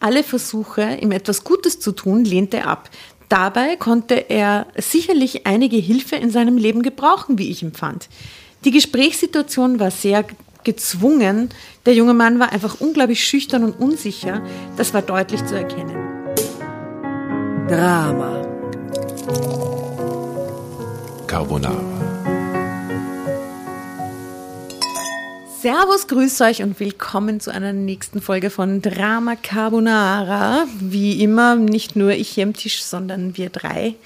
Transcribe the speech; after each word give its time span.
Alle 0.00 0.22
Versuche, 0.22 0.98
ihm 1.00 1.12
etwas 1.12 1.44
Gutes 1.44 1.80
zu 1.80 1.92
tun, 1.92 2.24
lehnte 2.24 2.58
er 2.58 2.68
ab. 2.68 2.90
Dabei 3.28 3.76
konnte 3.76 4.30
er 4.30 4.66
sicherlich 4.76 5.46
einige 5.46 5.76
Hilfe 5.76 6.16
in 6.16 6.30
seinem 6.30 6.56
Leben 6.56 6.82
gebrauchen, 6.82 7.38
wie 7.38 7.50
ich 7.50 7.62
empfand. 7.62 8.08
Die 8.64 8.70
Gesprächssituation 8.70 9.78
war 9.80 9.90
sehr 9.90 10.24
gezwungen. 10.64 11.50
Der 11.86 11.94
junge 11.94 12.14
Mann 12.14 12.38
war 12.38 12.52
einfach 12.52 12.80
unglaublich 12.80 13.24
schüchtern 13.24 13.64
und 13.64 13.78
unsicher. 13.78 14.42
Das 14.76 14.94
war 14.94 15.02
deutlich 15.02 15.44
zu 15.44 15.56
erkennen. 15.56 15.96
Drama. 17.68 18.42
Carbonara. 21.26 21.97
Servus, 25.60 26.06
grüß 26.06 26.40
euch 26.42 26.62
und 26.62 26.78
willkommen 26.78 27.40
zu 27.40 27.50
einer 27.50 27.72
nächsten 27.72 28.20
Folge 28.20 28.48
von 28.48 28.80
Drama 28.80 29.34
Carbonara. 29.34 30.66
Wie 30.78 31.20
immer, 31.20 31.56
nicht 31.56 31.96
nur 31.96 32.12
ich 32.12 32.28
hier 32.28 32.44
am 32.44 32.52
Tisch, 32.52 32.84
sondern 32.84 33.36
wir 33.36 33.50
drei. 33.50 33.96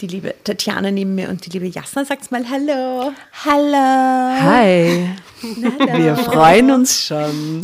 Die 0.00 0.08
liebe 0.08 0.34
Tatjana 0.42 0.90
neben 0.90 1.14
mir 1.14 1.28
und 1.28 1.46
die 1.46 1.50
liebe 1.50 1.66
Jasna. 1.66 2.04
Sagt's 2.04 2.32
mal 2.32 2.44
Hallo. 2.50 3.12
Hallo. 3.44 4.42
Hi. 4.42 5.10
Wir 5.96 6.16
freuen 6.16 6.72
uns 6.72 7.06
schon. 7.06 7.60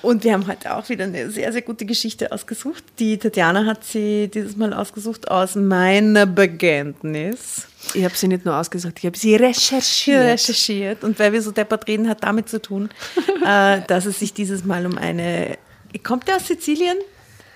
Und 0.00 0.24
wir 0.24 0.32
haben 0.32 0.46
heute 0.46 0.74
auch 0.74 0.88
wieder 0.88 1.04
eine 1.04 1.30
sehr, 1.30 1.52
sehr 1.52 1.62
gute 1.62 1.84
Geschichte 1.84 2.32
ausgesucht. 2.32 2.82
Die 2.98 3.18
Tatjana 3.18 3.66
hat 3.66 3.84
sie 3.84 4.30
dieses 4.32 4.56
Mal 4.56 4.72
ausgesucht 4.72 5.30
aus 5.30 5.56
meiner 5.56 6.24
Bekenntnis. 6.24 7.67
Ich 7.94 8.04
habe 8.04 8.14
sie 8.14 8.28
nicht 8.28 8.44
nur 8.44 8.56
ausgesucht, 8.56 8.94
ich 8.98 9.06
habe 9.06 9.16
sie 9.16 9.36
recherchiert. 9.36 10.24
recherchiert. 10.24 11.04
Und 11.04 11.18
weil 11.18 11.32
wir 11.32 11.42
so 11.42 11.52
deppert 11.52 11.86
reden, 11.86 12.08
hat 12.08 12.24
damit 12.24 12.48
zu 12.48 12.60
tun, 12.60 12.90
äh, 13.44 13.80
dass 13.86 14.04
es 14.06 14.18
sich 14.18 14.34
dieses 14.34 14.64
Mal 14.64 14.86
um 14.86 14.98
eine. 14.98 15.56
Kommt 16.02 16.28
der 16.28 16.36
aus 16.36 16.46
Sizilien? 16.46 16.98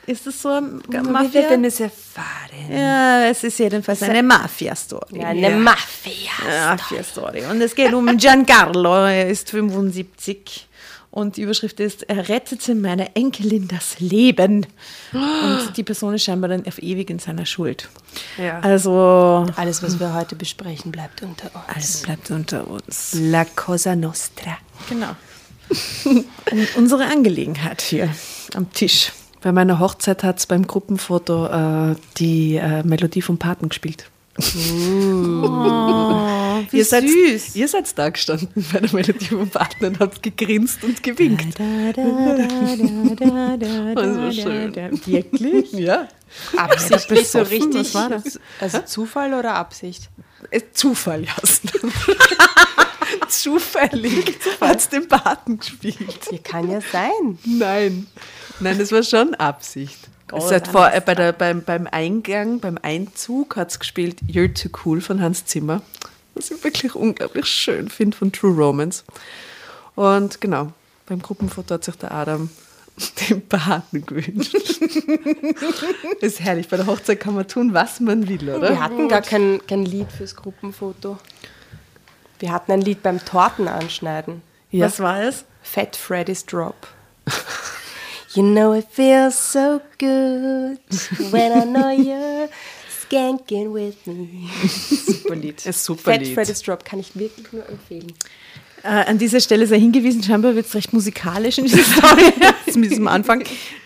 Ist 0.07 0.27
das 0.27 0.43
so 0.43 0.49
eine 0.49 0.63
Mafia? 1.03 1.33
Wir 1.33 1.51
werden 1.51 1.65
es 1.65 1.79
erfahren. 1.79 2.27
Ja, 2.71 3.27
es 3.27 3.45
ist 3.45 3.59
jedenfalls 3.59 4.03
eine 4.03 4.23
Mafia-Story. 4.23 5.21
Ja, 5.21 5.29
eine 5.29 5.51
Mafia-Story. 5.51 6.67
Mafia-Story. 6.67 7.45
Und 7.51 7.61
es 7.61 7.75
geht 7.75 7.93
um 7.93 8.17
Giancarlo, 8.17 9.05
er 9.05 9.29
ist 9.29 9.51
75. 9.51 10.69
Und 11.13 11.37
die 11.37 11.43
Überschrift 11.43 11.79
ist, 11.79 12.09
er 12.09 12.31
rettete 12.31 12.75
meiner 12.75 13.15
Enkelin 13.15 13.69
das 13.69 14.01
Leben. 14.01 14.67
Und 15.13 15.77
die 15.77 15.83
Person 15.83 16.15
ist 16.15 16.25
scheinbar 16.25 16.49
dann 16.49 16.67
auf 16.67 16.83
ewig 16.83 17.11
in 17.11 17.19
seiner 17.19 17.45
Schuld. 17.45 17.91
Ja. 18.39 18.61
Also. 18.61 19.47
Alles, 19.57 19.83
was 19.83 20.01
wir 20.01 20.15
heute 20.15 20.37
besprechen, 20.37 20.91
bleibt 20.91 21.23
unter 21.23 21.55
uns. 21.55 21.65
Alles 21.69 22.03
bleibt 22.03 22.31
unter 22.31 22.67
uns. 22.67 23.15
La 23.15 23.45
Cosa 23.45 23.95
Nostra. 23.95 24.57
Genau. 24.89 25.15
Und 26.05 26.77
unsere 26.77 27.05
Angelegenheit 27.05 27.83
hier 27.83 28.09
am 28.55 28.73
Tisch. 28.73 29.13
Bei 29.43 29.53
meiner 29.53 29.81
Hochzeit 29.81 30.25
hat 30.25 30.39
es 30.39 30.47
beim 30.47 30.67
Gruppenfoto 30.67 31.47
äh, 31.47 31.97
die 32.17 32.57
äh, 32.57 32.83
Melodie 32.85 33.23
vom 33.23 33.37
Paten 33.37 33.69
gespielt. 33.69 34.07
Oh, 34.39 34.43
wie 36.71 36.79
ihr 36.79 36.85
seid, 36.85 37.07
süß. 37.09 37.55
Ihr 37.55 37.69
seid 37.69 37.99
da 37.99 38.09
gestanden 38.09 38.65
bei 38.73 38.81
der 38.81 38.93
Melodie 38.93 39.27
vom 39.27 39.49
Paten 39.51 39.85
und 39.85 40.01
habt 40.01 40.23
gegrinst 40.23 40.83
und 40.85 41.03
gewinkt. 41.03 41.59
Das 43.95 44.17
war 44.17 44.33
schön. 44.33 44.75
Wirklich? 44.75 45.73
Ja. 45.83 46.09
Absichtlich 46.57 47.29
so 47.29 47.41
richtig. 47.43 47.93
Was 47.93 47.95
war 47.95 48.09
das? 48.09 48.41
Also 48.59 48.81
Zufall 48.81 49.35
oder 49.35 49.55
Absicht? 49.55 50.09
Äh, 50.51 50.63
Zufall, 50.73 51.25
Jasna. 51.25 51.73
Zufällig 53.29 54.39
hat 54.61 54.79
es 54.79 54.89
den 54.89 55.09
Paten 55.09 55.59
gespielt. 55.59 55.99
Ja, 56.31 56.39
kann 56.43 56.71
ja 56.71 56.81
sein. 56.81 57.39
Nein, 57.45 58.07
nein, 58.61 58.79
das 58.79 58.93
war 58.93 59.03
schon 59.03 59.35
Absicht. 59.35 59.99
Es 60.33 60.51
hat 60.51 60.69
vor, 60.69 60.93
äh, 60.93 61.01
bei 61.01 61.15
der, 61.15 61.33
beim, 61.33 61.63
beim 61.63 61.87
Eingang, 61.91 62.61
beim 62.61 62.79
Einzug 62.81 63.57
hat 63.57 63.71
es 63.71 63.79
gespielt 63.79 64.21
You're 64.27 64.53
Too 64.53 64.71
Cool 64.85 65.01
von 65.01 65.21
Hans 65.21 65.45
Zimmer, 65.45 65.83
was 66.35 66.51
ich 66.51 66.63
wirklich 66.65 66.95
unglaublich 66.95 67.47
schön 67.47 67.89
finde 67.89 68.17
von 68.17 68.33
True 68.33 68.55
Romance. 68.55 69.05
Und 69.95 70.41
genau, 70.41 70.73
beim 71.07 71.21
Gruppenfoto 71.21 71.75
hat 71.75 71.85
sich 71.85 71.97
der 71.97 72.13
Adam 72.13 72.51
den 73.29 73.47
Paten 73.47 74.07
gewünscht. 74.07 74.55
ist 76.21 76.41
herrlich, 76.41 76.69
bei 76.69 76.77
der 76.77 76.87
Hochzeit 76.87 77.21
kann 77.21 77.35
man 77.35 77.47
tun, 77.49 77.75
was 77.75 78.01
man 78.01 78.29
will, 78.29 78.49
oder? 78.49 78.71
Wir 78.71 78.81
hatten 78.81 79.09
gar 79.09 79.23
kein, 79.23 79.61
kein 79.67 79.85
Lied 79.85 80.11
fürs 80.11 80.37
Gruppenfoto. 80.37 81.19
Wir 82.39 82.53
hatten 82.53 82.73
ein 82.73 82.81
Lied 82.81 83.03
beim 83.03 83.25
Tortenanschneiden. 83.25 84.43
Ja. 84.71 84.87
Was 84.87 85.01
war 85.01 85.23
es? 85.23 85.45
Fat 85.63 85.97
Freddy's 85.97 86.45
Drop. 86.45 86.89
You 88.35 88.43
know 88.43 88.73
it 88.73 88.89
feels 88.91 89.37
so 89.37 89.83
good 89.99 90.79
when 91.31 91.53
I 91.53 91.65
know 91.65 91.91
you're 91.91 92.49
skanking 92.89 93.73
with 93.73 94.07
me. 94.07 94.49
Super 94.69 95.37
Lied. 95.37 95.63
Ein 95.67 95.73
super 95.75 96.13
Fat 96.13 96.21
Lied. 96.23 96.33
Freddy's 96.33 96.63
Drop 96.63 96.83
kann 96.83 96.99
ich 96.99 97.15
wirklich 97.15 97.53
nur 97.53 97.69
empfehlen. 97.69 98.15
Äh, 98.85 98.89
an 99.11 99.19
dieser 99.19 99.41
Stelle 99.41 99.67
sei 99.67 99.79
hingewiesen, 99.79 100.23
scheinbar 100.23 100.57
wird 100.57 100.67
es 100.67 100.75
recht 100.75 100.93
musikalisch 100.93 101.59
in 101.59 101.67
dieser 101.67 101.85
Story, 101.85 102.33
mit 102.75 102.91
diesem 102.91 103.07
Anfang. 103.07 103.43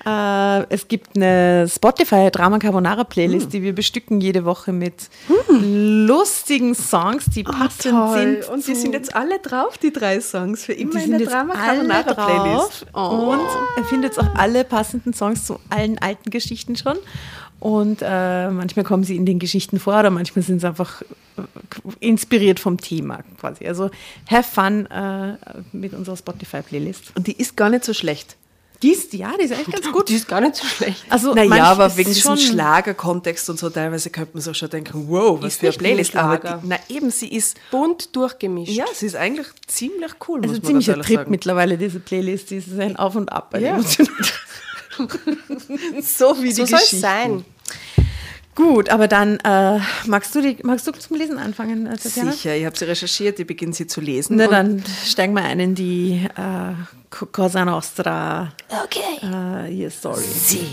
Äh, 0.06 0.72
es 0.72 0.88
gibt 0.88 1.16
eine 1.16 1.68
Spotify 1.68 2.30
Drama 2.30 2.58
Carbonara 2.58 3.04
Playlist, 3.04 3.52
die 3.52 3.62
wir 3.62 3.74
bestücken 3.74 4.20
jede 4.22 4.46
Woche 4.46 4.72
mit 4.72 5.10
lustigen 5.48 6.74
Songs, 6.74 7.26
die 7.26 7.42
passend 7.42 8.12
sind. 8.14 8.48
Und 8.48 8.66
die 8.66 8.74
sind 8.74 8.94
jetzt 8.94 9.14
alle 9.14 9.38
drauf, 9.38 9.76
die 9.76 9.92
drei 9.92 10.20
Songs, 10.20 10.64
für 10.64 10.72
immer 10.72 10.92
die 10.92 10.96
in 10.96 11.02
sind 11.02 11.10
der 11.12 11.20
jetzt 11.20 11.32
Drama 11.32 11.54
alle 11.54 11.88
Carbonara 11.88 12.14
drauf 12.14 12.26
Playlist. 12.26 12.86
Oh. 12.94 13.32
und 13.32 13.48
er 13.76 13.84
findet 13.84 14.18
auch 14.18 14.34
alle 14.34 14.64
passenden 14.64 15.12
Songs 15.12 15.44
zu 15.44 15.60
allen 15.68 15.98
alten 15.98 16.30
Geschichten 16.30 16.74
schon. 16.76 16.96
Und 17.58 18.02
äh, 18.02 18.50
manchmal 18.50 18.84
kommen 18.84 19.02
sie 19.04 19.16
in 19.16 19.24
den 19.26 19.38
Geschichten 19.38 19.78
vor 19.78 19.98
oder 19.98 20.10
manchmal 20.10 20.42
sind 20.44 20.60
sie 20.60 20.66
einfach 20.66 21.02
äh, 21.02 21.42
inspiriert 22.00 22.60
vom 22.60 22.78
Thema 22.78 23.20
quasi. 23.40 23.66
Also 23.66 23.90
have 24.30 24.42
fun 24.44 24.86
äh, 24.86 25.36
mit 25.72 25.94
unserer 25.94 26.16
Spotify-Playlist. 26.16 27.12
Und 27.16 27.26
die 27.26 27.32
ist 27.36 27.56
gar 27.56 27.70
nicht 27.70 27.84
so 27.84 27.94
schlecht. 27.94 28.36
Die 28.82 28.90
ist, 28.90 29.14
ja, 29.14 29.32
die 29.40 29.44
ist 29.44 29.52
echt 29.52 29.72
ganz 29.72 29.90
gut. 29.90 30.06
Die 30.10 30.14
ist 30.16 30.28
gar 30.28 30.42
nicht 30.42 30.54
so 30.54 30.66
schlecht. 30.66 31.02
Also 31.08 31.32
Naja, 31.32 31.64
aber 31.64 31.96
wegen 31.96 32.12
diesem 32.12 32.36
Schlagerkontext 32.36 33.48
und 33.48 33.58
so, 33.58 33.70
teilweise 33.70 34.10
könnte 34.10 34.32
man 34.34 34.42
sich 34.42 34.54
schon 34.54 34.68
denken, 34.68 35.06
wow, 35.08 35.38
was 35.40 35.54
Ist 35.54 35.60
für 35.60 35.68
eine 35.68 35.76
Playlist. 35.78 36.14
Aber 36.14 36.38
Schlager. 36.38 36.60
die, 36.62 36.68
na 36.68 36.76
eben, 36.90 37.10
sie 37.10 37.28
ist, 37.28 37.56
Bunt 37.70 38.14
durchgemischt. 38.14 38.72
ja, 38.72 38.84
sie 38.92 39.06
ist 39.06 39.16
eigentlich 39.16 39.46
ziemlich 39.66 40.12
cool, 40.28 40.40
Also 40.42 40.56
muss 40.56 40.62
man 40.62 40.66
ziemlich 40.82 40.90
ein 40.92 41.00
Trip 41.00 41.16
sagen. 41.16 41.30
mittlerweile, 41.30 41.78
diese 41.78 42.00
Playlist. 42.00 42.50
Die 42.50 42.56
ist 42.56 42.78
ein 42.78 42.96
Auf 42.96 43.16
und 43.16 43.32
Ab. 43.32 43.56
Ja. 43.58 43.80
So 46.02 46.42
wie 46.42 46.52
so 46.52 46.64
die 46.64 46.70
soll 46.70 46.78
es 46.78 46.90
Geschichte. 46.90 46.96
sein. 46.96 47.44
Gut, 48.54 48.88
aber 48.88 49.06
dann 49.06 49.38
äh, 49.40 49.80
magst, 50.06 50.34
du 50.34 50.40
die, 50.40 50.56
magst 50.62 50.86
du 50.86 50.92
zum 50.92 51.16
Lesen 51.18 51.36
anfangen, 51.38 51.86
äh, 51.86 51.96
Tatjana? 51.98 52.32
Sicher, 52.32 52.56
ich 52.56 52.64
habe 52.64 52.74
sie 52.78 52.86
recherchiert, 52.86 53.38
ich 53.38 53.46
beginne 53.46 53.74
sie 53.74 53.86
zu 53.86 54.00
lesen. 54.00 54.36
Na, 54.36 54.46
dann 54.46 54.82
steigen 55.04 55.34
wir 55.34 55.44
ein 55.44 55.60
in 55.60 55.74
die 55.74 56.26
äh, 56.36 56.72
Co- 57.10 57.26
Cosa 57.26 57.66
Nostra 57.66 58.52
Okay. 58.84 59.26
äh, 59.76 59.90
Story. 59.90 60.22
Sie. 60.22 60.66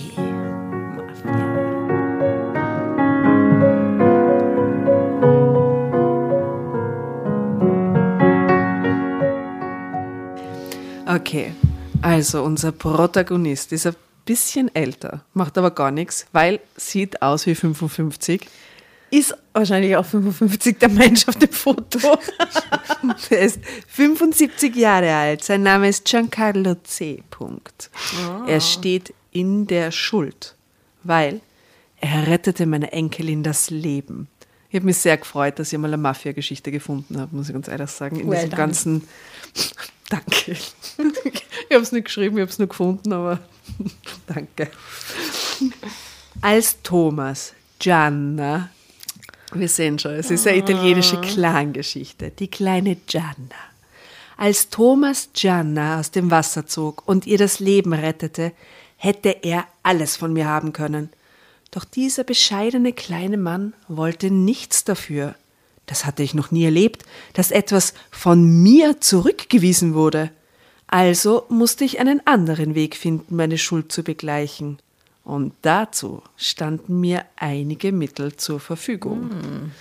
Okay, 11.05 11.53
also 12.01 12.44
unser 12.44 12.72
Protagonist 12.72 13.72
ist 13.73 13.88
ein 13.88 13.95
bisschen 14.25 14.73
älter, 14.73 15.23
macht 15.34 15.57
aber 15.57 15.72
gar 15.72 15.91
nichts, 15.91 16.25
weil 16.31 16.59
sieht 16.75 17.22
aus 17.22 17.45
wie 17.45 17.56
55. 17.56 18.47
Ist 19.11 19.35
wahrscheinlich 19.53 19.95
auch 19.95 20.06
55 20.06 20.79
der 20.79 20.89
Mensch 20.89 21.28
auf 21.28 21.35
dem 21.35 21.51
Foto. 21.51 22.00
Er 23.29 23.41
ist 23.41 23.59
75 23.89 24.75
Jahre 24.75 25.13
alt. 25.13 25.44
Sein 25.44 25.63
Name 25.63 25.89
ist 25.89 26.06
Giancarlo 26.06 26.75
C. 26.84 27.22
Punkt. 27.29 27.89
Er 28.47 28.61
steht 28.61 29.13
in 29.31 29.67
der 29.67 29.91
Schuld, 29.91 30.55
weil 31.03 31.41
er 31.99 32.28
rettete 32.28 32.66
meiner 32.66 32.93
Enkelin 32.93 33.43
das 33.43 33.69
Leben. 33.69 34.28
Ich 34.73 34.78
habe 34.78 34.87
mich 34.87 34.97
sehr 34.97 35.17
gefreut, 35.17 35.59
dass 35.59 35.72
ich 35.72 35.78
mal 35.78 35.87
eine 35.87 35.97
Mafia-Geschichte 35.97 36.72
gefunden 36.72 37.22
habe, 37.22 37.35
muss 37.35 37.47
ich 37.47 37.53
ganz 37.53 37.67
ehrlich 37.67 37.91
sagen. 37.91 38.20
In 38.20 38.28
Well 38.28 38.37
diesem 38.37 38.49
done. 38.49 38.58
ganzen. 38.58 39.08
Danke. 40.09 40.52
Ich 40.52 41.75
habe 41.75 41.84
es 41.84 41.91
nicht 41.91 42.05
geschrieben, 42.05 42.37
ich 42.37 42.41
habe 42.41 42.52
es 42.52 42.58
nur 42.58 42.67
gefunden, 42.70 43.14
aber 43.14 43.40
danke. 44.28 44.70
Als 46.41 46.81
Thomas 46.81 47.53
Gianna 47.79 48.70
wir 49.53 49.70
sehen 49.70 49.99
schon, 49.99 50.14
es 50.14 50.31
ist 50.31 50.47
eine 50.47 50.58
italienische 50.58 51.22
Clangeschichte. 51.22 52.31
Die 52.31 52.47
kleine 52.47 52.96
Gianna. 52.96 53.55
Als 54.37 54.69
Thomas 54.69 55.29
Gianna 55.34 55.99
aus 55.99 56.09
dem 56.09 56.31
Wasser 56.31 56.66
zog 56.66 57.08
und 57.08 57.28
ihr 57.28 57.37
das 57.37 57.59
Leben 57.59 57.93
rettete, 57.93 58.52
hätte 58.97 59.29
er 59.43 59.66
alles 59.84 60.16
von 60.17 60.34
mir 60.34 60.47
haben 60.47 60.73
können. 60.73 61.09
Doch 61.73 61.85
dieser 61.85 62.23
bescheidene 62.23 62.93
kleine 62.93 63.37
Mann 63.37 63.73
wollte 63.87 64.29
nichts 64.29 64.84
dafür. 64.84 65.34
Das 65.87 66.05
hatte 66.05 66.22
ich 66.22 66.35
noch 66.35 66.52
nie 66.52 66.66
erlebt, 66.66 67.03
dass 67.34 67.49
etwas 67.49 67.96
von 68.11 68.61
mir 68.61 69.02
zurückgewiesen 69.02 69.96
wurde. 69.96 70.29
Also 70.85 71.47
musste 71.49 71.84
ich 71.84 71.99
einen 71.99 72.22
anderen 72.28 72.75
Weg 72.75 72.96
finden, 72.96 73.35
meine 73.35 73.58
Schuld 73.58 73.91
zu 73.91 74.03
begleichen. 74.03 74.78
Und 75.23 75.53
dazu 75.64 76.22
standen 76.37 76.99
mir 76.99 77.25
einige 77.37 77.91
Mittel 77.91 78.35
zur 78.37 78.59
Verfügung. 78.59 79.72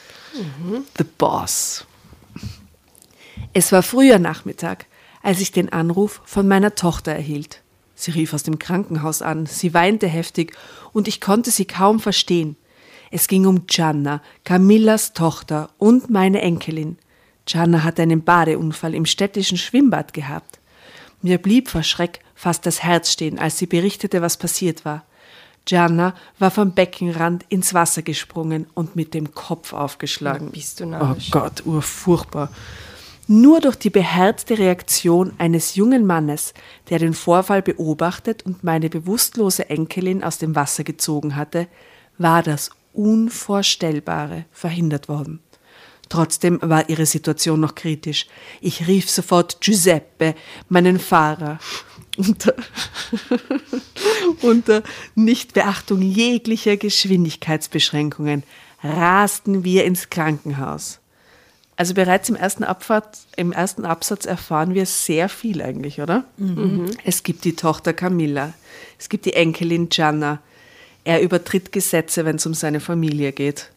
The 0.97 1.05
Boss. 1.19 1.85
Es 3.53 3.71
war 3.71 3.83
früher 3.83 4.19
Nachmittag, 4.19 4.87
als 5.23 5.41
ich 5.41 5.53
den 5.53 5.71
Anruf 5.71 6.23
von 6.25 6.49
meiner 6.49 6.75
Tochter 6.75 7.13
erhielt. 7.13 7.61
Sie 7.95 8.11
rief 8.11 8.35
aus 8.35 8.43
dem 8.43 8.59
Krankenhaus 8.59 9.23
an, 9.23 9.47
sie 9.47 9.75
weinte 9.75 10.09
heftig 10.09 10.57
und 10.93 11.09
ich 11.09 11.21
konnte 11.21 11.51
sie 11.51 11.67
kaum 11.67 12.01
verstehen. 12.01 12.57
Es 13.11 13.29
ging 13.29 13.47
um 13.47 13.67
Gianna, 13.67 14.23
Camillas 14.45 15.13
Tochter 15.13 15.71
und 15.79 16.11
meine 16.11 16.41
Enkelin. 16.41 16.99
Gianna 17.45 17.85
hatte 17.85 18.03
einen 18.03 18.25
Badeunfall 18.25 18.95
im 18.95 19.05
städtischen 19.05 19.59
Schwimmbad 19.59 20.15
gehabt. 20.15 20.61
Mir 21.21 21.39
blieb 21.39 21.69
vor 21.69 21.83
Schreck 21.83 22.21
fast 22.35 22.67
das 22.67 22.83
Herz 22.83 23.13
stehen, 23.13 23.39
als 23.39 23.59
sie 23.59 23.67
berichtete, 23.67 24.23
was 24.23 24.37
passiert 24.37 24.85
war. 24.85 25.05
Gianna 25.65 26.15
war 26.39 26.51
vom 26.51 26.73
Beckenrand 26.73 27.45
ins 27.49 27.73
Wasser 27.73 28.03
gesprungen 28.03 28.67
und 28.75 28.97
mit 28.97 29.15
dem 29.15 29.33
Kopf 29.33 29.73
aufgeschlagen. 29.73 30.51
Bist 30.51 30.81
du 30.81 30.85
Oh 30.85 30.89
narrisch. 30.89 31.31
Gott, 31.31 31.65
urfurchtbar. 31.65 32.51
Nur 33.35 33.63
durch 33.63 33.77
die 33.77 33.89
beherzte 33.89 34.59
Reaktion 34.59 35.33
eines 35.39 35.75
jungen 35.75 36.05
Mannes, 36.05 36.53
der 36.91 36.99
den 36.99 37.15
Vorfall 37.15 37.63
beobachtet 37.63 38.45
und 38.45 38.63
meine 38.63 38.91
bewusstlose 38.91 39.71
Enkelin 39.71 40.23
aus 40.23 40.37
dem 40.37 40.55
Wasser 40.55 40.85
gezogen 40.85 41.35
hatte, 41.35 41.67
war 42.19 42.43
das 42.43 42.69
Unvorstellbare 42.93 44.45
verhindert 44.51 45.09
worden. 45.09 45.41
Trotzdem 46.11 46.59
war 46.61 46.91
ihre 46.91 47.07
Situation 47.07 47.59
noch 47.59 47.75
kritisch. 47.75 48.27
Ich 48.61 48.87
rief 48.87 49.09
sofort 49.09 49.63
Giuseppe, 49.63 50.35
meinen 50.69 50.99
Fahrer. 50.99 51.59
Unter, 52.19 52.55
unter 54.43 54.83
Nichtbeachtung 55.15 56.03
jeglicher 56.03 56.77
Geschwindigkeitsbeschränkungen 56.77 58.43
rasten 58.83 59.65
wir 59.65 59.87
ins 59.87 60.11
Krankenhaus. 60.11 61.02
Also 61.77 61.95
bereits 61.95 62.29
im 62.29 62.37
ersten, 62.37 62.65
Abfahrt, 62.65 63.19
im 63.37 63.51
ersten 63.53 63.85
Absatz 63.85 64.27
erfahren 64.27 64.75
wir 64.75 64.87
sehr 64.87 65.29
viel 65.29 65.63
eigentlich, 65.63 66.01
oder? 66.01 66.25
Es 67.05 67.23
gibt 67.23 67.45
die 67.45 67.57
Tochter 67.57 67.93
Camilla, 67.93 68.53
es 68.99 69.09
gibt 69.09 69.25
die 69.25 69.33
Enkelin 69.33 69.89
Gianna. 69.89 70.41
Er 71.05 71.23
übertritt 71.23 71.73
Gesetze, 71.73 72.25
wenn 72.25 72.37
es 72.37 72.47
um 72.47 72.55
seine 72.55 72.79
Familie 72.79 73.33
geht. 73.33 73.71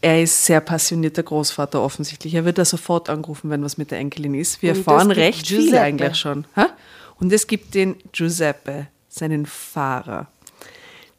Er 0.00 0.20
ist 0.20 0.44
sehr 0.44 0.60
passionierter 0.60 1.22
Großvater 1.22 1.80
offensichtlich. 1.80 2.34
Er 2.34 2.44
wird 2.44 2.58
da 2.58 2.64
sofort 2.64 3.08
angerufen, 3.08 3.50
wenn 3.50 3.62
was 3.62 3.78
mit 3.78 3.92
der 3.92 3.98
Enkelin 3.98 4.34
ist. 4.34 4.60
Wir 4.60 4.72
Und 4.72 4.78
erfahren 4.78 5.10
recht 5.12 5.46
viel 5.46 5.58
Giuseppe. 5.58 5.80
eigentlich 5.80 6.16
schon. 6.16 6.44
Ha? 6.56 6.70
Und 7.20 7.32
es 7.32 7.46
gibt 7.46 7.74
den 7.74 7.94
Giuseppe, 8.10 8.88
seinen 9.08 9.46
Fahrer. 9.46 10.26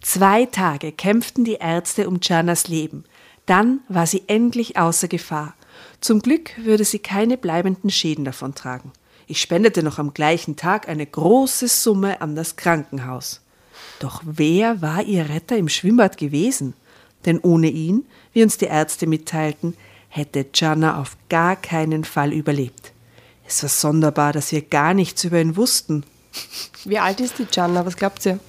Zwei 0.01 0.45
Tage 0.47 0.91
kämpften 0.91 1.45
die 1.45 1.53
Ärzte 1.53 2.09
um 2.09 2.19
Giannas 2.19 2.67
Leben. 2.67 3.05
Dann 3.45 3.79
war 3.87 4.05
sie 4.05 4.23
endlich 4.27 4.75
außer 4.77 5.07
Gefahr. 5.07 5.53
Zum 6.03 6.21
Glück 6.21 6.51
würde 6.57 6.83
sie 6.83 6.99
keine 6.99 7.37
bleibenden 7.37 7.89
Schäden 7.89 8.25
davontragen. 8.25 8.91
Ich 9.25 9.39
spendete 9.39 9.83
noch 9.83 9.99
am 9.99 10.13
gleichen 10.13 10.57
Tag 10.57 10.89
eine 10.89 11.05
große 11.05 11.69
Summe 11.69 12.19
an 12.19 12.35
das 12.35 12.57
Krankenhaus. 12.57 13.39
Doch 13.99 14.21
wer 14.25 14.81
war 14.81 15.03
ihr 15.03 15.29
Retter 15.29 15.55
im 15.55 15.69
Schwimmbad 15.69 16.17
gewesen? 16.17 16.73
Denn 17.25 17.39
ohne 17.39 17.69
ihn, 17.69 18.05
wie 18.33 18.43
uns 18.43 18.57
die 18.57 18.65
Ärzte 18.65 19.07
mitteilten, 19.07 19.77
hätte 20.09 20.43
Gianna 20.43 20.99
auf 20.99 21.15
gar 21.29 21.55
keinen 21.55 22.03
Fall 22.03 22.33
überlebt. 22.33 22.91
Es 23.47 23.63
war 23.63 23.69
sonderbar, 23.69 24.33
dass 24.33 24.51
wir 24.51 24.61
gar 24.61 24.93
nichts 24.93 25.23
über 25.23 25.39
ihn 25.39 25.55
wussten. 25.55 26.03
Wie 26.83 26.99
alt 26.99 27.21
ist 27.21 27.39
die 27.39 27.45
Gianna? 27.45 27.85
Was 27.85 27.95
glaubt 27.95 28.25
ihr? 28.25 28.39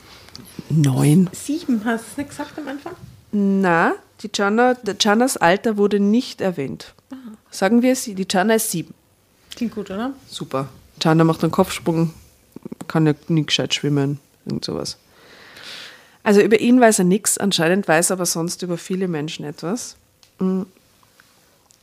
Neun. 0.71 1.31
Sieben, 1.33 1.85
hast 1.85 2.03
du 2.03 2.11
es 2.11 2.17
nicht 2.17 2.31
gesagt 2.31 2.59
am 2.59 2.67
Anfang? 2.67 2.95
Na, 3.31 3.95
die 4.23 4.29
der 4.29 4.95
Giannas 4.99 5.37
Alter 5.37 5.77
wurde 5.77 6.01
nicht 6.01 6.41
erwähnt. 6.41 6.95
Sagen 7.55 7.83
wir 7.83 7.93
es, 7.93 8.03
die 8.03 8.17
Gianna 8.17 8.57
ist 8.57 8.73
sieben. 8.73 8.95
Klingt 9.55 9.77
gut, 9.77 9.89
oder? 9.89 10.13
Super. 10.29 10.69
Gianna 10.99 11.23
macht 11.23 11.45
einen 11.45 11.53
Kopfsprung, 11.53 12.13
kann 12.89 13.07
ja 13.07 13.15
nicht 13.29 13.47
gescheit 13.47 13.73
schwimmen, 13.73 14.19
irgend 14.45 14.65
sowas. 14.65 14.99
Also 16.25 16.41
über 16.41 16.59
ihn 16.59 16.81
weiß 16.81 16.99
er 16.99 17.05
nichts, 17.05 17.39
anscheinend 17.39 17.87
weiß 17.87 18.11
er 18.11 18.15
aber 18.15 18.27
sonst 18.27 18.63
über 18.63 18.77
viele 18.77 19.07
Menschen 19.07 19.45
etwas. 19.45 19.97
Mm. 20.41 20.63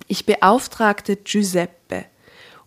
Ich 0.08 0.26
beauftragte 0.26 1.16
Giuseppe, 1.16 2.04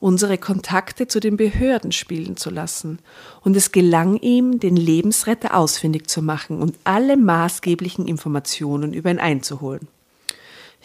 unsere 0.00 0.38
Kontakte 0.38 1.06
zu 1.06 1.20
den 1.20 1.36
Behörden 1.36 1.92
spielen 1.92 2.38
zu 2.38 2.48
lassen. 2.48 3.00
Und 3.42 3.54
es 3.54 3.70
gelang 3.70 4.16
ihm, 4.16 4.60
den 4.60 4.76
Lebensretter 4.76 5.54
ausfindig 5.54 6.08
zu 6.08 6.22
machen 6.22 6.62
und 6.62 6.78
alle 6.84 7.18
maßgeblichen 7.18 8.08
Informationen 8.08 8.94
über 8.94 9.10
ihn 9.10 9.18
einzuholen. 9.18 9.88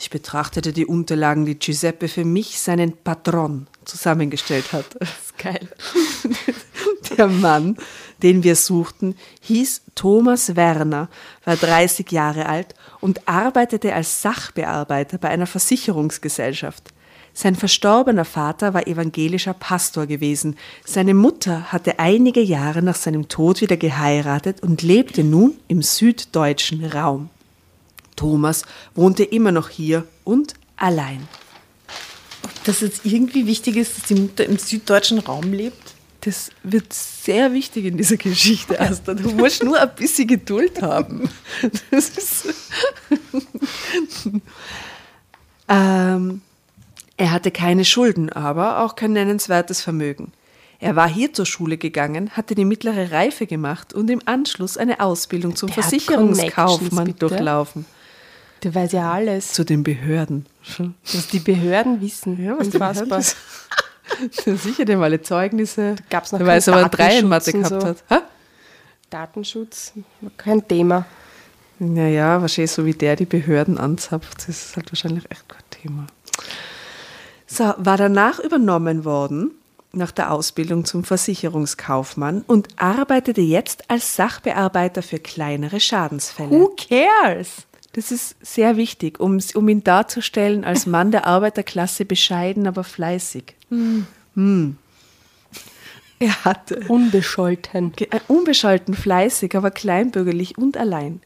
Ich 0.01 0.09
betrachtete 0.09 0.71
die 0.71 0.85
Unterlagen, 0.85 1.45
die 1.45 1.59
Giuseppe 1.59 2.07
für 2.07 2.23
mich, 2.23 2.61
seinen 2.61 2.93
Patron, 2.93 3.67
zusammengestellt 3.83 4.71
hat. 4.71 4.85
Das 4.97 5.09
ist 5.09 5.37
geil. 5.37 5.67
Der 7.17 7.27
Mann, 7.27 7.75
den 8.23 8.43
wir 8.43 8.55
suchten, 8.55 9.15
hieß 9.41 9.81
Thomas 9.95 10.55
Werner, 10.55 11.09
war 11.43 11.57
30 11.57 12.09
Jahre 12.13 12.45
alt 12.45 12.75
und 13.01 13.27
arbeitete 13.27 13.93
als 13.93 14.21
Sachbearbeiter 14.21 15.17
bei 15.17 15.27
einer 15.27 15.47
Versicherungsgesellschaft. 15.47 16.93
Sein 17.33 17.55
verstorbener 17.55 18.25
Vater 18.25 18.73
war 18.73 18.87
evangelischer 18.87 19.53
Pastor 19.53 20.05
gewesen. 20.05 20.55
Seine 20.85 21.13
Mutter 21.13 21.73
hatte 21.73 21.99
einige 21.99 22.41
Jahre 22.41 22.81
nach 22.81 22.95
seinem 22.95 23.27
Tod 23.27 23.59
wieder 23.59 23.75
geheiratet 23.75 24.63
und 24.63 24.81
lebte 24.81 25.25
nun 25.25 25.57
im 25.67 25.81
süddeutschen 25.81 26.85
Raum. 26.85 27.29
Thomas 28.19 28.63
wohnte 28.95 29.24
immer 29.24 29.54
noch 29.54 29.69
hier 29.69 30.06
und 30.25 30.56
allein. 30.75 31.25
Ob 32.44 32.63
das 32.66 32.81
jetzt 32.81 33.06
irgendwie 33.06 33.48
wichtig 33.48 33.77
ist, 33.77 33.98
dass 33.98 34.04
die 34.04 34.16
Mutter 34.16 34.45
im 34.45 34.57
süddeutschen 34.57 35.19
Raum 35.19 35.54
lebt? 35.54 35.95
Das 36.21 36.50
wird 36.63 36.92
sehr 36.92 37.54
wichtig 37.54 37.86
in 37.86 37.95
dieser 37.95 38.18
Geschichte, 38.18 38.77
Asta. 38.81 39.13
Du 39.13 39.31
musst 39.31 39.63
nur 39.63 39.80
ein 39.80 39.95
bisschen 39.95 40.27
Geduld 40.27 40.81
haben. 40.81 41.30
Das 41.92 42.10
ist 42.10 42.45
ähm, 45.69 46.42
er 47.16 47.31
hatte 47.31 47.51
keine 47.51 47.86
Schulden, 47.86 48.30
aber 48.33 48.83
auch 48.83 48.98
kein 48.98 49.13
nennenswertes 49.13 49.81
Vermögen. 49.81 50.33
Er 50.81 50.98
war 50.98 51.07
hier 51.07 51.31
zur 51.33 51.45
Schule 51.45 51.77
gegangen, 51.77 52.31
hatte 52.31 52.54
die 52.54 52.66
mittlere 52.66 53.12
Reife 53.12 53.48
gemacht 53.48 53.94
und 53.94 54.10
im 54.10 54.21
Anschluss 54.25 54.75
eine 54.75 55.00
Ausbildung 55.00 55.56
zum 55.56 55.68
Der 55.68 55.83
Versicherungskaufmann 55.83 57.16
durchlaufen. 57.18 57.85
Der 58.63 58.75
weiß 58.75 58.92
ja 58.92 59.11
alles. 59.11 59.54
Zu 59.54 59.63
den 59.63 59.83
Behörden. 59.83 60.45
Was 61.11 61.28
die 61.28 61.39
Behörden 61.39 62.01
wissen. 62.01 62.44
Ja, 62.44 62.57
was 62.57 62.68
Unfassbar. 62.68 63.21
Sicher, 64.57 64.85
dem 64.85 65.01
alle 65.01 65.21
Zeugnisse. 65.21 65.95
Gab's 66.09 66.31
noch 66.31 66.39
Wer 66.39 66.47
keinen 66.47 66.56
weiß, 66.57 66.68
aber 66.69 66.83
ein 66.83 66.92
Drei 66.92 67.19
in 67.19 67.28
Mathe 67.28 67.54
gehabt 67.54 67.71
und 67.71 67.85
hat. 67.85 68.04
Ha? 68.09 68.21
Datenschutz, 69.09 69.94
kein 70.37 70.68
Thema. 70.68 71.06
Naja, 71.80 72.42
wahrscheinlich 72.42 72.71
so 72.71 72.85
wie 72.85 72.94
der 72.94 73.16
die 73.16 73.25
Behörden 73.25 73.78
anzapft, 73.78 74.37
das 74.39 74.49
ist 74.49 74.75
halt 74.75 74.92
wahrscheinlich 74.92 75.30
echt 75.31 75.47
kein 75.47 75.63
Thema. 75.69 76.07
So, 77.47 77.73
war 77.78 77.97
danach 77.97 78.39
übernommen 78.39 79.06
worden, 79.06 79.51
nach 79.92 80.11
der 80.11 80.31
Ausbildung 80.31 80.85
zum 80.85 81.04
Versicherungskaufmann 81.04 82.44
und 82.45 82.68
arbeitete 82.75 83.42
jetzt 83.42 83.89
als 83.89 84.16
Sachbearbeiter 84.16 85.01
für 85.01 85.19
kleinere 85.19 85.80
Schadensfälle. 85.80 86.51
Who 86.51 86.75
cares? 86.75 87.66
Das 87.99 88.13
ist 88.13 88.37
sehr 88.41 88.77
wichtig, 88.77 89.19
um, 89.19 89.39
um 89.56 89.68
ihn 89.68 89.83
darzustellen 89.83 90.63
als 90.63 90.85
Mann 90.85 91.11
der 91.11 91.27
Arbeiterklasse, 91.27 92.06
bescheiden, 92.06 92.65
aber 92.65 92.85
fleißig. 92.85 93.56
Hm. 93.69 94.77
Er 96.18 96.45
hatte 96.45 96.79
Unbescholten. 96.87 97.91
Ge- 97.91 98.07
äh, 98.09 98.21
Unbescholten, 98.29 98.94
fleißig, 98.94 99.53
aber 99.53 99.69
kleinbürgerlich 99.69 100.57
und 100.57 100.77
allein. 100.77 101.19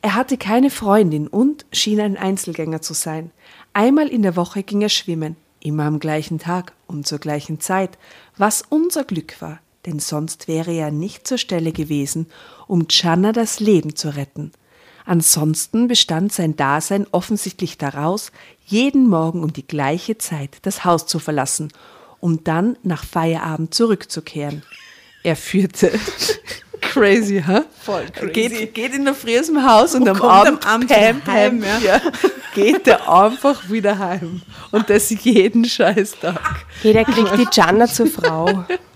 Er 0.00 0.14
hatte 0.14 0.38
keine 0.38 0.70
Freundin 0.70 1.26
und 1.26 1.66
schien 1.70 2.00
ein 2.00 2.16
Einzelgänger 2.16 2.80
zu 2.80 2.94
sein. 2.94 3.30
Einmal 3.74 4.08
in 4.08 4.22
der 4.22 4.36
Woche 4.36 4.62
ging 4.62 4.80
er 4.80 4.88
schwimmen, 4.88 5.36
immer 5.62 5.84
am 5.84 6.00
gleichen 6.00 6.38
Tag 6.38 6.72
und 6.86 7.06
zur 7.06 7.18
gleichen 7.18 7.60
Zeit, 7.60 7.98
was 8.38 8.62
unser 8.70 9.04
Glück 9.04 9.42
war, 9.42 9.58
denn 9.84 9.98
sonst 9.98 10.48
wäre 10.48 10.72
er 10.72 10.90
nicht 10.90 11.28
zur 11.28 11.36
Stelle 11.36 11.72
gewesen, 11.72 12.24
um 12.66 12.88
Gianna 12.88 13.32
das 13.32 13.60
Leben 13.60 13.96
zu 13.96 14.16
retten. 14.16 14.52
Ansonsten 15.10 15.88
bestand 15.88 16.32
sein 16.32 16.54
Dasein 16.54 17.04
offensichtlich 17.10 17.76
daraus, 17.76 18.30
jeden 18.64 19.08
Morgen 19.08 19.42
um 19.42 19.52
die 19.52 19.66
gleiche 19.66 20.18
Zeit 20.18 20.58
das 20.62 20.84
Haus 20.84 21.04
zu 21.04 21.18
verlassen, 21.18 21.72
um 22.20 22.44
dann 22.44 22.78
nach 22.84 23.04
Feierabend 23.04 23.74
zurückzukehren. 23.74 24.62
Er 25.24 25.34
führte 25.34 25.90
crazy, 26.80 27.42
ha? 27.44 27.64
Voll 27.80 28.06
crazy. 28.12 28.32
Geht, 28.32 28.74
geht 28.74 28.94
in 28.94 29.04
der 29.04 29.14
Früh 29.14 29.36
aus 29.36 29.46
dem 29.46 29.68
Haus 29.68 29.96
und, 29.96 30.02
Und 30.02 30.10
am 30.10 30.22
Abend, 30.22 30.64
am 30.64 30.74
Abend 30.74 30.88
pam, 30.88 31.20
pam, 31.22 31.34
heim, 31.34 31.64
ja. 31.84 32.00
geht 32.54 32.86
er 32.86 33.12
einfach 33.12 33.68
wieder 33.68 33.98
heim. 33.98 34.42
Und 34.70 34.90
das 34.90 35.10
jeden 35.10 35.64
Scheißtag. 35.64 36.38
Jeder 36.84 37.04
kriegt 37.04 37.36
die 37.36 37.46
Gianna 37.46 37.88
zur 37.88 38.06
Frau. 38.06 38.64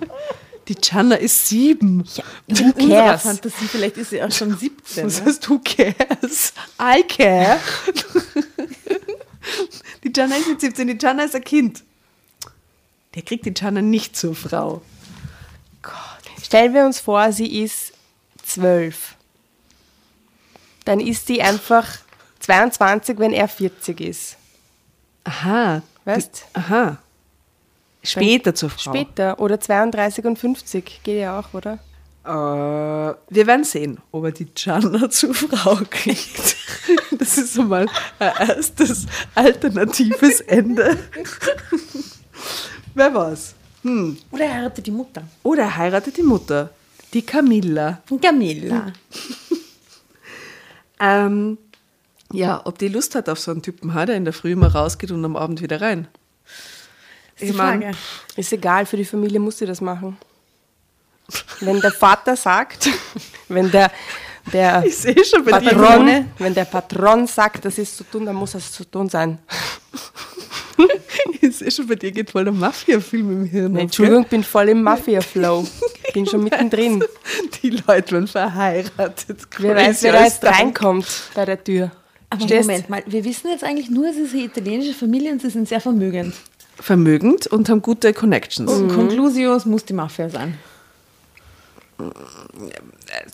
Die 0.68 0.74
Gianna 0.74 1.16
ist 1.16 1.48
sieben. 1.48 2.04
Ja, 2.14 2.24
In 2.46 2.58
who 2.58 2.64
unserer 2.82 2.88
cares? 3.06 3.22
Fantasie, 3.22 3.68
vielleicht 3.68 3.96
ist 3.98 4.10
sie 4.10 4.22
auch 4.22 4.32
schon 4.32 4.56
17. 4.56 5.04
Was 5.06 5.20
Ne? 5.20 5.26
heißt, 5.26 5.48
who 5.50 5.58
cares? 5.62 6.52
I 6.80 7.02
care. 7.02 7.60
Die 10.02 10.12
Gianna 10.12 10.36
ist 10.36 10.48
nicht 10.48 10.60
17, 10.62 10.86
die 10.88 10.96
Gianna 10.98 11.24
ist 11.24 11.34
ein 11.34 11.44
Kind. 11.44 11.82
Der 13.14 13.22
kriegt 13.22 13.44
die 13.46 13.52
Gianna 13.52 13.82
nicht 13.82 14.16
zur 14.16 14.34
Frau. 14.34 14.80
Stellen 16.42 16.72
wir 16.74 16.84
uns 16.84 16.98
vor, 17.00 17.30
sie 17.32 17.62
ist 17.62 17.92
zwölf. 18.44 19.14
Dann 20.84 21.00
ist 21.00 21.26
sie 21.26 21.40
einfach 21.42 21.86
22, 22.40 23.18
wenn 23.18 23.32
er 23.32 23.48
40 23.48 24.00
ist. 24.00 24.36
Aha. 25.24 25.82
Weißt? 26.04 26.44
Aha. 26.54 26.98
Später 28.04 28.54
zur 28.54 28.70
Frau. 28.70 28.92
Später. 28.92 29.40
Oder 29.40 29.58
32 29.58 30.24
und 30.24 30.38
50. 30.38 31.00
Geht 31.02 31.20
ja 31.20 31.38
auch, 31.38 31.54
oder? 31.54 31.78
Äh, 32.24 32.28
wir 33.28 33.46
werden 33.46 33.64
sehen, 33.64 33.98
ob 34.12 34.24
er 34.24 34.32
die 34.32 34.46
Gianna 34.46 35.10
zur 35.10 35.34
Frau 35.34 35.78
kriegt. 35.90 36.56
Das 37.16 37.38
ist 37.38 37.54
so 37.54 37.62
mal 37.62 37.86
ein 38.18 38.48
erstes 38.48 39.06
alternatives 39.34 40.40
Ende. 40.40 40.98
Wer 42.92 43.14
weiß. 43.14 43.54
Hm. 43.82 44.18
Oder 44.32 44.44
er 44.44 44.54
heiratet 44.54 44.86
die 44.86 44.90
Mutter. 44.90 45.22
Oder 45.44 45.62
er 45.62 45.76
heiratet 45.76 46.16
die 46.16 46.22
Mutter, 46.22 46.70
die 47.14 47.22
Camilla. 47.22 48.02
Camilla. 48.20 48.92
Ähm, 51.00 51.58
ja, 52.32 52.62
ob 52.64 52.78
die 52.78 52.88
Lust 52.88 53.14
hat 53.14 53.28
auf 53.28 53.38
so 53.38 53.50
einen 53.50 53.62
Typen, 53.62 53.94
hat 53.94 54.08
er 54.08 54.16
in 54.16 54.24
der 54.24 54.34
Früh 54.34 54.52
immer 54.52 54.74
rausgeht 54.74 55.12
und 55.12 55.24
am 55.24 55.36
Abend 55.36 55.62
wieder 55.62 55.80
rein. 55.80 56.08
Ist 57.36 57.50
Ich 57.50 57.54
mein- 57.54 57.82
Frage. 57.82 57.96
Ist 58.36 58.52
egal, 58.52 58.86
für 58.86 58.96
die 58.96 59.04
Familie 59.04 59.40
muss 59.40 59.58
sie 59.58 59.66
das 59.66 59.80
machen. 59.80 60.16
Wenn 61.60 61.80
der 61.80 61.92
Vater 61.92 62.36
sagt, 62.36 62.88
wenn 63.48 63.70
der, 63.70 63.90
der 64.52 64.84
Ich 64.86 64.96
sehe 64.98 65.24
schon 65.24 65.44
bei 65.44 65.58
dir. 65.58 65.70
Patron, 65.70 66.26
wenn 66.38 66.54
der 66.54 66.66
Patron 66.66 67.26
sagt, 67.26 67.64
das 67.64 67.78
ist 67.78 67.96
zu 67.96 68.04
tun, 68.04 68.26
dann 68.26 68.36
muss 68.36 68.54
es 68.54 68.70
zu 68.72 68.84
tun 68.84 69.08
sein. 69.08 69.38
Ich 71.40 71.56
sehe 71.58 71.70
schon 71.70 71.86
bei 71.86 71.94
dir 71.94 72.10
geht 72.10 72.30
voll 72.30 72.44
der 72.44 72.52
Mafia-Film 72.52 73.30
im 73.30 73.44
Hirn. 73.44 73.72
Nee, 73.72 73.82
Entschuldigung, 73.82 74.24
bin 74.24 74.42
voll 74.42 74.70
im 74.70 74.82
Mafia-Flow. 74.82 75.64
Bin 76.12 76.26
schon 76.26 76.42
mittendrin. 76.42 77.04
Die 77.62 77.70
Leute 77.70 78.12
werden 78.12 78.26
verheiratet. 78.26 79.38
Wer 79.58 79.76
weiß, 79.76 80.02
wer 80.02 80.12
da 80.14 80.18
als 80.20 80.40
jetzt 80.40 80.44
reinkommt 80.44 81.06
bei 81.34 81.44
der 81.44 81.62
Tür. 81.62 81.90
Aber 82.30 82.40
Verstehst? 82.40 82.66
Moment 82.68 82.90
mal, 82.90 83.02
wir 83.06 83.24
wissen 83.24 83.50
jetzt 83.50 83.62
eigentlich 83.62 83.88
nur, 83.90 84.08
es 84.08 84.16
ist 84.16 84.32
eine 84.32 84.44
italienische 84.44 84.94
Familie 84.94 85.32
und 85.32 85.42
sie 85.42 85.50
sind 85.50 85.68
sehr 85.68 85.80
vermögend. 85.80 86.34
Vermögend 86.76 87.46
und 87.46 87.68
haben 87.68 87.82
gute 87.82 88.12
Connections. 88.12 88.70
Und 88.70 88.88
Conclusio, 88.88 89.54
es 89.54 89.64
muss 89.64 89.84
die 89.84 89.92
Mafia 89.92 90.28
sein. 90.28 90.58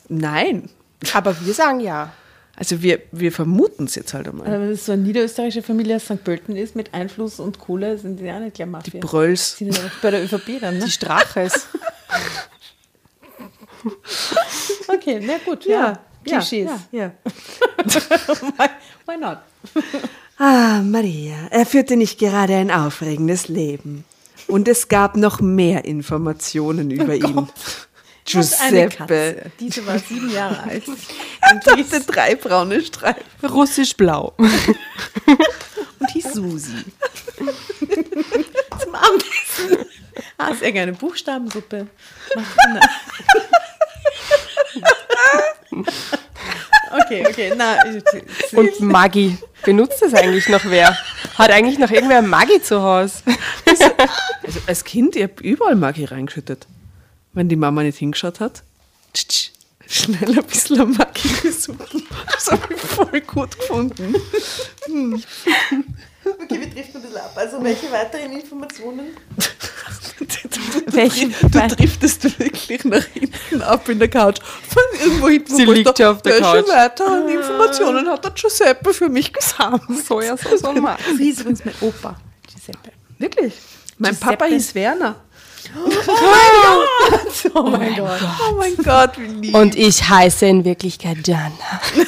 Nein. 0.09 0.69
Aber 1.15 1.35
wir 1.45 1.55
sagen 1.55 1.81
ja. 1.81 2.13
Also 2.57 2.83
wir, 2.83 3.01
wir 3.13 3.33
vermuten 3.33 3.85
es 3.85 3.95
jetzt 3.95 4.13
halt 4.13 4.29
einmal. 4.29 4.47
Aber 4.47 4.61
wenn 4.61 4.71
es 4.71 4.85
so 4.85 4.93
eine 4.93 5.03
niederösterreichische 5.03 5.63
Familie 5.63 5.97
aus 5.97 6.05
St. 6.05 6.23
Pölten 6.23 6.57
ist, 6.57 6.77
mit 6.77 6.93
Einfluss 6.93 7.41
und 7.41 7.59
Kohle, 7.59 7.97
sind 7.97 8.21
die 8.21 8.25
ja 8.25 8.39
nicht 8.39 8.57
gleich 8.57 8.69
Mafia. 8.69 8.91
die 8.93 8.99
Brölls. 8.99 9.57
Die 9.57 9.65
sind 9.65 9.79
ja 9.79 9.91
bei 10.03 10.11
der 10.11 10.25
ÖVP 10.25 10.61
dann, 10.61 10.79
ne? 10.79 10.85
Die 10.85 10.91
Straches. 10.91 11.67
Okay, 14.89 15.21
na 15.23 15.39
gut, 15.45 15.65
ja. 15.65 15.99
Klischees. 16.25 16.69
Ja, 16.91 17.01
ja. 17.01 17.13
why 19.07 19.17
not? 19.17 19.39
Ah, 20.43 20.81
Maria, 20.83 21.49
er 21.51 21.67
führte 21.67 21.97
nicht 21.97 22.19
gerade 22.19 22.57
ein 22.57 22.71
aufregendes 22.71 23.49
Leben. 23.49 24.07
Und 24.49 24.69
es 24.69 24.89
gab 24.89 25.15
noch 25.15 25.43
mehr 25.43 25.85
Informationen 25.85 26.91
über 26.91 27.15
ihn. 27.15 27.25
Und 27.37 27.37
eine 27.37 28.89
Giuseppe. 28.89 29.53
Diese 29.61 29.87
war 29.87 29.99
sieben 29.99 30.31
Jahre 30.33 30.63
alt. 30.63 30.89
Und 30.89 31.67
hatte 31.67 32.01
drei 32.01 32.37
braune 32.37 32.83
Streifen. 32.83 33.23
Russisch-blau. 33.43 34.33
Und 34.39 36.11
hieß 36.11 36.33
Susi. 36.33 36.87
Zum 37.37 38.95
Abendessen. 38.95 39.87
Ah, 40.39 40.55
sehr 40.55 40.73
gerne. 40.73 40.95
Buchstabensuppe. 40.95 41.87
Anna. 42.65 42.81
Okay, 46.91 47.27
okay. 47.29 47.53
Na, 47.57 47.77
Und 48.53 48.81
Maggi. 48.81 49.39
Benutzt 49.65 50.01
das 50.01 50.15
eigentlich 50.15 50.49
noch 50.49 50.65
wer? 50.65 50.97
Hat 51.37 51.51
eigentlich 51.51 51.79
noch 51.79 51.91
irgendwer 51.91 52.23
Maggi 52.23 52.63
zu 52.63 52.83
Hause? 52.83 53.23
Also 53.67 54.61
als 54.67 54.85
Kind, 54.85 55.17
ich 55.17 55.23
habe 55.23 55.43
überall 55.43 55.77
Maggi 55.77 56.05
reingeschüttet. 56.05 56.67
Wenn 57.33 57.49
die 57.49 57.57
Mama 57.57 57.83
nicht 57.83 57.99
hingeschaut 57.99 58.41
hat, 58.41 58.63
tsch, 59.13 59.29
tsch, 59.29 59.51
schnell 59.87 60.39
ein 60.39 60.45
bisschen 60.45 60.91
Maggi 60.97 61.29
gesucht. 61.43 61.95
Das 62.33 62.51
habe 62.51 62.75
ich 62.75 62.81
voll 62.81 63.21
gut 63.21 63.57
gefunden. 63.59 64.15
okay, 66.25 66.61
wir 66.61 66.71
driften 66.71 66.97
ein 66.97 67.03
bisschen 67.03 67.17
ab. 67.19 67.33
Also, 67.37 67.63
welche 67.63 67.93
weiteren 67.93 68.33
Informationen? 68.33 69.17
Du, 70.87 70.93
Welche 70.95 71.29
du 71.29 71.49
driftest 71.49 72.39
wirklich 72.39 72.85
nach 72.85 73.05
hinten 73.05 73.63
ab 73.63 73.89
in 73.89 73.99
der 73.99 74.09
Couch. 74.09 74.39
Von 74.69 74.83
irgendwo 75.03 75.29
hinten. 75.29 75.57
Sie 75.57 75.65
liegt 75.65 75.99
ja 75.99 76.11
auf 76.13 76.23
der 76.23 76.39
Couch. 76.41 76.69
weiteren 76.69 77.29
Informationen 77.29 78.09
hat 78.09 78.25
der 78.25 78.33
Giuseppe 78.33 78.93
für 78.93 79.09
mich 79.09 79.33
gesammelt? 79.33 79.83
Sojasauce 80.07 80.63
und 80.63 80.81
Maggi. 80.81 81.03
So 81.13 81.19
hieß 81.19 81.41
übrigens 81.43 81.65
mein 81.65 81.75
Opa, 81.81 82.17
Giuseppe. 82.47 82.93
Wirklich? 83.19 83.55
Mein 83.99 84.13
Giuseppe. 84.13 84.37
Papa 84.37 84.45
hieß 84.47 84.75
Werner. 84.75 85.17
Oh 87.55 87.63
mein 87.63 87.97
Gott. 87.97 88.21
Oh 88.49 88.55
mein 88.57 88.77
Gott, 88.77 89.13
wie 89.19 89.27
lieb. 89.27 89.55
Und 89.55 89.77
ich 89.77 90.09
heiße 90.09 90.47
in 90.47 90.65
Wirklichkeit 90.65 91.27
Jana. 91.27 91.51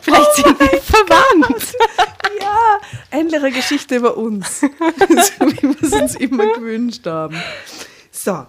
Vielleicht 0.00 0.34
sind 0.34 0.58
wir 0.58 0.80
verwandt. 0.80 1.74
Ja, 2.40 2.78
endlich 3.10 3.40
eine 3.40 3.52
Geschichte 3.52 3.96
über 3.96 4.16
uns. 4.16 4.60
so 4.60 4.66
wie 4.68 5.62
wir 5.62 5.76
es 5.82 5.92
uns 5.92 6.14
immer 6.16 6.46
gewünscht 6.54 7.06
haben. 7.06 7.36
So, 8.10 8.46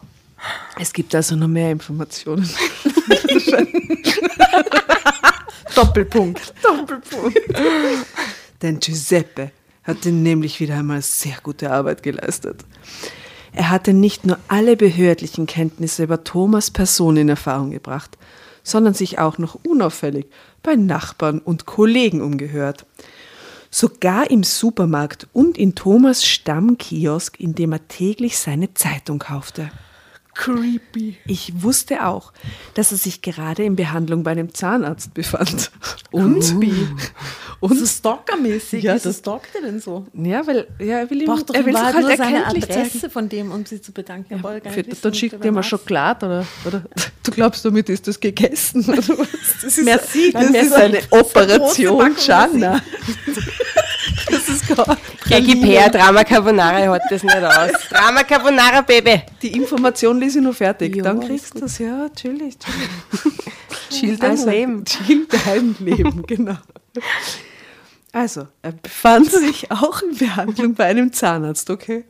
es 0.79 0.93
gibt 0.93 1.13
also 1.15 1.35
noch 1.35 1.47
mehr 1.47 1.71
Informationen. 1.71 2.49
Doppelpunkt. 5.75 6.53
Doppelpunkt. 6.61 7.39
Denn 8.61 8.79
Giuseppe 8.79 9.51
hatte 9.83 10.11
nämlich 10.11 10.59
wieder 10.59 10.75
einmal 10.75 11.01
sehr 11.01 11.37
gute 11.41 11.71
Arbeit 11.71 12.03
geleistet. 12.03 12.65
Er 13.51 13.69
hatte 13.69 13.93
nicht 13.93 14.25
nur 14.25 14.37
alle 14.47 14.75
behördlichen 14.77 15.47
Kenntnisse 15.47 16.03
über 16.03 16.23
Thomas 16.23 16.69
Person 16.71 17.17
in 17.17 17.29
Erfahrung 17.29 17.71
gebracht, 17.71 18.17
sondern 18.63 18.93
sich 18.93 19.19
auch 19.19 19.37
noch 19.37 19.57
unauffällig 19.65 20.27
bei 20.61 20.75
Nachbarn 20.75 21.39
und 21.39 21.65
Kollegen 21.65 22.21
umgehört. 22.21 22.85
Sogar 23.71 24.31
im 24.31 24.43
Supermarkt 24.43 25.27
und 25.31 25.57
in 25.57 25.75
Thomas 25.75 26.25
Stammkiosk, 26.25 27.39
in 27.39 27.53
dem 27.53 27.71
er 27.71 27.87
täglich 27.87 28.37
seine 28.37 28.73
Zeitung 28.73 29.19
kaufte. 29.19 29.71
Creepy. 30.39 31.17
Ich 31.27 31.51
wusste 31.61 32.05
auch, 32.05 32.31
dass 32.73 32.91
er 32.93 32.97
sich 32.97 33.21
gerade 33.21 33.63
in 33.63 33.75
Behandlung 33.75 34.23
bei 34.23 34.31
einem 34.31 34.53
Zahnarzt 34.53 35.13
befand. 35.13 35.69
Und, 36.11 36.55
und 37.59 37.77
So 37.77 37.85
stalkermäßig. 37.85 38.83
Ja, 38.85 38.95
Wieso 38.95 39.09
das- 39.09 39.17
stalkt 39.17 39.53
er 39.53 39.61
denn 39.63 39.81
so? 39.81 40.07
ja, 40.13 40.47
weil 40.47 40.67
ja, 40.79 40.99
er 40.99 41.09
will, 41.09 41.23
ihm, 41.23 41.29
er 41.29 41.65
will 41.65 41.77
halt 41.77 41.99
nur 41.99 42.15
seine 42.15 42.45
Adresse 42.47 42.99
zeigen. 42.99 43.11
von 43.11 43.27
dem, 43.27 43.51
um 43.51 43.65
sie 43.65 43.81
zu 43.81 43.91
bedanken. 43.91 44.41
Gar 44.41 44.61
Für, 44.71 44.85
wissen, 44.87 44.97
dann 45.01 45.13
schickt 45.13 45.43
er 45.43 45.51
mal. 45.51 45.61
Schokolade 45.61 46.25
oder, 46.25 46.45
oder 46.65 46.83
du 47.23 47.31
glaubst, 47.31 47.65
damit 47.65 47.89
ist 47.89 48.07
das 48.07 48.17
gegessen. 48.19 48.85
Oder 48.85 48.99
was? 49.19 49.27
Das 49.61 49.77
ist, 49.77 49.83
Merci, 49.83 50.31
das 50.31 50.49
merci. 50.51 50.67
ist 50.67 50.73
eine 50.73 50.99
Operation 51.11 52.15
Jana. 52.17 52.81
Ja, 55.27 55.39
gib 55.39 55.63
her, 55.63 55.89
Drama 55.89 56.23
Carbonara 56.23 56.91
hat 56.93 57.01
das 57.09 57.23
nicht 57.23 57.35
aus. 57.35 57.71
Drama 57.89 58.23
Carbonara, 58.23 58.81
Baby. 58.81 59.21
Die 59.41 59.53
Information 59.57 60.19
lese 60.19 60.39
ich 60.39 60.45
noch 60.45 60.55
fertig. 60.55 60.95
Ja, 60.95 61.03
Dann 61.03 61.19
kriegst 61.19 61.55
du 61.55 61.59
das. 61.59 61.77
Ja, 61.79 61.97
natürlich. 61.97 62.55
Chill 63.89 64.17
dein 64.19 64.31
Also, 64.31 64.49
Leben. 64.49 64.85
Chill 64.85 65.27
dein 65.45 65.75
Leben, 65.85 66.23
genau. 66.25 66.57
Also, 68.11 68.47
er 68.61 68.71
befand 68.71 69.31
sich 69.31 69.69
auch 69.71 70.01
in 70.01 70.17
Behandlung 70.17 70.73
bei 70.73 70.85
einem 70.85 71.13
Zahnarzt, 71.13 71.69
okay? 71.69 72.05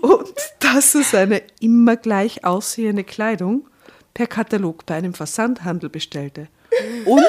Und 0.00 0.34
dass 0.60 0.94
er 0.94 1.02
seine 1.04 1.42
immer 1.60 1.96
gleich 1.96 2.44
aussehende 2.44 3.04
Kleidung 3.04 3.68
per 4.12 4.26
Katalog 4.26 4.86
bei 4.86 4.94
einem 4.96 5.14
Versandhandel 5.14 5.88
bestellte. 5.88 6.48
Und 7.04 7.22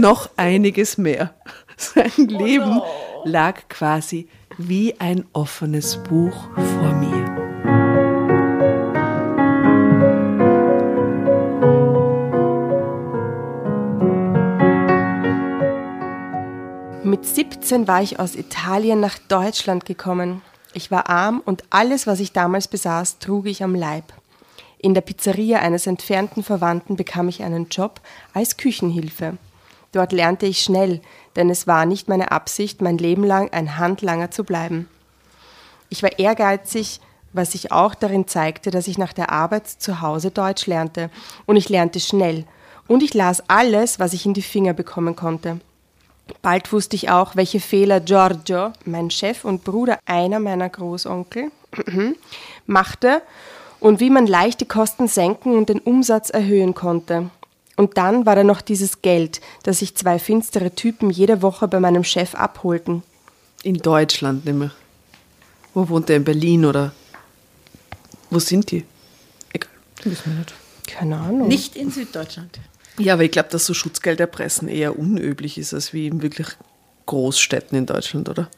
noch 0.00 0.30
einiges 0.36 0.98
mehr. 0.98 1.34
Sein 1.76 2.12
Leben 2.16 2.80
lag 3.24 3.68
quasi 3.68 4.28
wie 4.58 4.98
ein 5.00 5.24
offenes 5.32 5.96
Buch 6.02 6.48
vor 6.54 6.92
mir. 6.94 7.42
Mit 17.04 17.26
17 17.26 17.86
war 17.88 18.02
ich 18.02 18.18
aus 18.18 18.34
Italien 18.36 19.00
nach 19.00 19.18
Deutschland 19.18 19.84
gekommen. 19.84 20.42
Ich 20.74 20.90
war 20.90 21.10
arm 21.10 21.42
und 21.44 21.64
alles, 21.70 22.06
was 22.06 22.20
ich 22.20 22.32
damals 22.32 22.68
besaß, 22.68 23.18
trug 23.18 23.46
ich 23.46 23.62
am 23.62 23.74
Leib. 23.74 24.04
In 24.78 24.94
der 24.94 25.02
Pizzeria 25.02 25.60
eines 25.60 25.86
entfernten 25.86 26.42
Verwandten 26.42 26.96
bekam 26.96 27.28
ich 27.28 27.42
einen 27.42 27.68
Job 27.68 28.00
als 28.32 28.56
Küchenhilfe. 28.56 29.36
Dort 29.92 30.12
lernte 30.12 30.46
ich 30.46 30.62
schnell, 30.62 31.00
denn 31.36 31.50
es 31.50 31.66
war 31.66 31.86
nicht 31.86 32.08
meine 32.08 32.32
Absicht, 32.32 32.80
mein 32.80 32.98
Leben 32.98 33.24
lang 33.24 33.50
ein 33.52 33.78
Handlanger 33.78 34.30
zu 34.30 34.44
bleiben. 34.44 34.88
Ich 35.90 36.02
war 36.02 36.18
ehrgeizig, 36.18 37.00
was 37.32 37.52
sich 37.52 37.72
auch 37.72 37.94
darin 37.94 38.26
zeigte, 38.26 38.70
dass 38.70 38.88
ich 38.88 38.98
nach 38.98 39.12
der 39.12 39.30
Arbeit 39.30 39.68
zu 39.68 40.00
Hause 40.00 40.30
Deutsch 40.30 40.66
lernte. 40.66 41.10
Und 41.46 41.56
ich 41.56 41.68
lernte 41.68 42.00
schnell. 42.00 42.44
Und 42.88 43.02
ich 43.02 43.14
las 43.14 43.42
alles, 43.48 43.98
was 43.98 44.12
ich 44.12 44.26
in 44.26 44.34
die 44.34 44.42
Finger 44.42 44.72
bekommen 44.72 45.16
konnte. 45.16 45.60
Bald 46.40 46.72
wusste 46.72 46.96
ich 46.96 47.10
auch, 47.10 47.36
welche 47.36 47.60
Fehler 47.60 48.00
Giorgio, 48.00 48.72
mein 48.84 49.10
Chef 49.10 49.44
und 49.44 49.64
Bruder 49.64 49.98
einer 50.06 50.40
meiner 50.40 50.68
Großonkel, 50.68 51.50
machte 52.66 53.22
und 53.80 54.00
wie 54.00 54.10
man 54.10 54.26
leicht 54.26 54.60
die 54.60 54.68
Kosten 54.68 55.08
senken 55.08 55.56
und 55.56 55.68
den 55.68 55.80
Umsatz 55.80 56.30
erhöhen 56.30 56.74
konnte. 56.74 57.30
Und 57.76 57.96
dann 57.96 58.26
war 58.26 58.36
da 58.36 58.44
noch 58.44 58.60
dieses 58.60 59.02
Geld, 59.02 59.40
das 59.62 59.78
sich 59.78 59.94
zwei 59.94 60.18
finstere 60.18 60.74
Typen 60.74 61.10
jede 61.10 61.42
Woche 61.42 61.68
bei 61.68 61.80
meinem 61.80 62.04
Chef 62.04 62.34
abholten. 62.34 63.02
In 63.62 63.76
Deutschland 63.76 64.44
nämlich. 64.44 64.72
Wo 65.74 65.88
wohnt 65.88 66.10
er? 66.10 66.16
In 66.16 66.24
Berlin 66.24 66.64
oder? 66.66 66.92
Wo 68.30 68.38
sind 68.38 68.70
die? 68.70 68.84
Egal. 69.52 69.70
Wissen 70.04 70.32
wir 70.32 70.38
nicht. 70.40 70.54
Keine 70.86 71.16
Ahnung. 71.18 71.48
Nicht 71.48 71.76
in 71.76 71.90
Süddeutschland. 71.90 72.58
Ja, 72.98 73.14
aber 73.14 73.24
ich 73.24 73.30
glaube, 73.30 73.48
dass 73.48 73.64
so 73.64 73.72
Schutzgeld 73.72 74.20
erpressen 74.20 74.68
eher 74.68 74.98
unüblich 74.98 75.56
ist, 75.56 75.72
als 75.72 75.92
wie 75.92 76.06
in 76.06 76.20
wirklich 76.20 76.48
Großstädten 77.06 77.76
in 77.76 77.86
Deutschland, 77.86 78.28
oder? 78.28 78.48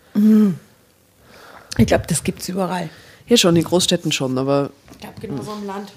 Ich 1.78 1.86
glaube, 1.86 2.04
das 2.08 2.24
gibt 2.24 2.40
es 2.40 2.48
überall. 2.48 2.90
Ja, 3.26 3.36
schon, 3.36 3.56
in 3.56 3.64
Großstädten 3.64 4.12
schon, 4.12 4.36
aber 4.36 4.70
Ich 4.92 4.98
glaube, 4.98 5.20
genauso 5.20 5.52
im 5.52 5.66
Land. 5.66 5.92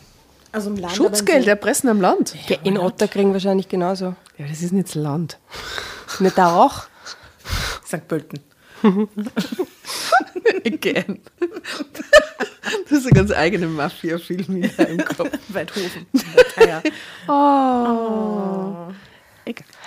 Also 0.58 0.72
im 0.72 0.78
Land. 0.78 0.96
Schutzgeld 0.96 1.46
erpressen 1.46 1.88
am 1.88 2.02
Land? 2.02 2.34
Ja, 2.48 2.58
in 2.64 2.80
Otterkring 2.80 3.32
wahrscheinlich 3.32 3.70
genauso. 3.70 4.16
Ja, 4.40 4.48
das 4.50 4.64
ist 4.64 4.74
nicht 4.74 4.88
das 4.88 4.96
Land. 4.96 5.38
Nicht 6.20 6.36
da 6.36 6.56
auch? 6.56 6.86
St. 7.86 8.08
Pölten. 8.08 8.40
Again. 10.66 11.20
Das 12.90 12.92
ist 12.92 13.06
ein 13.06 13.14
ganz 13.14 13.32
eigener 13.32 13.68
Mafia-Film 13.68 14.64
in 14.64 14.76
deinem 14.76 15.06
Kopf. 15.06 15.30
Weidhofen. 15.50 16.08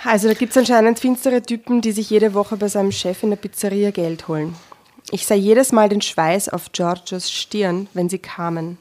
Also 0.05 0.27
da 0.29 0.33
gibt 0.33 0.51
es 0.51 0.57
anscheinend 0.57 0.99
finstere 0.99 1.41
Typen, 1.41 1.81
die 1.81 1.91
sich 1.91 2.09
jede 2.09 2.33
Woche 2.33 2.55
bei 2.55 2.69
seinem 2.69 2.93
Chef 2.93 3.23
in 3.23 3.31
der 3.31 3.37
Pizzeria 3.37 3.91
Geld 3.91 4.29
holen. 4.29 4.55
Ich 5.11 5.25
sah 5.25 5.35
jedes 5.35 5.73
Mal 5.73 5.89
den 5.89 6.01
Schweiß 6.01 6.47
auf 6.47 6.71
Giorgios 6.71 7.29
Stirn, 7.29 7.89
wenn 7.93 8.07
sie 8.07 8.19
kamen. 8.19 8.77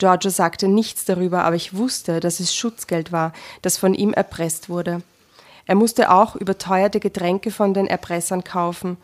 Giorgio 0.00 0.30
sagte 0.30 0.66
nichts 0.66 1.04
darüber, 1.04 1.44
aber 1.44 1.54
ich 1.54 1.76
wusste, 1.76 2.18
dass 2.18 2.40
es 2.40 2.54
Schutzgeld 2.54 3.12
war, 3.12 3.32
das 3.62 3.76
von 3.76 3.94
ihm 3.94 4.12
erpresst 4.12 4.68
wurde. 4.68 5.02
Er 5.66 5.76
musste 5.76 6.10
auch 6.10 6.34
überteuerte 6.34 6.98
Getränke 6.98 7.52
von 7.52 7.74
den 7.74 7.86
Erpressern 7.86 8.42
kaufen. 8.42 8.96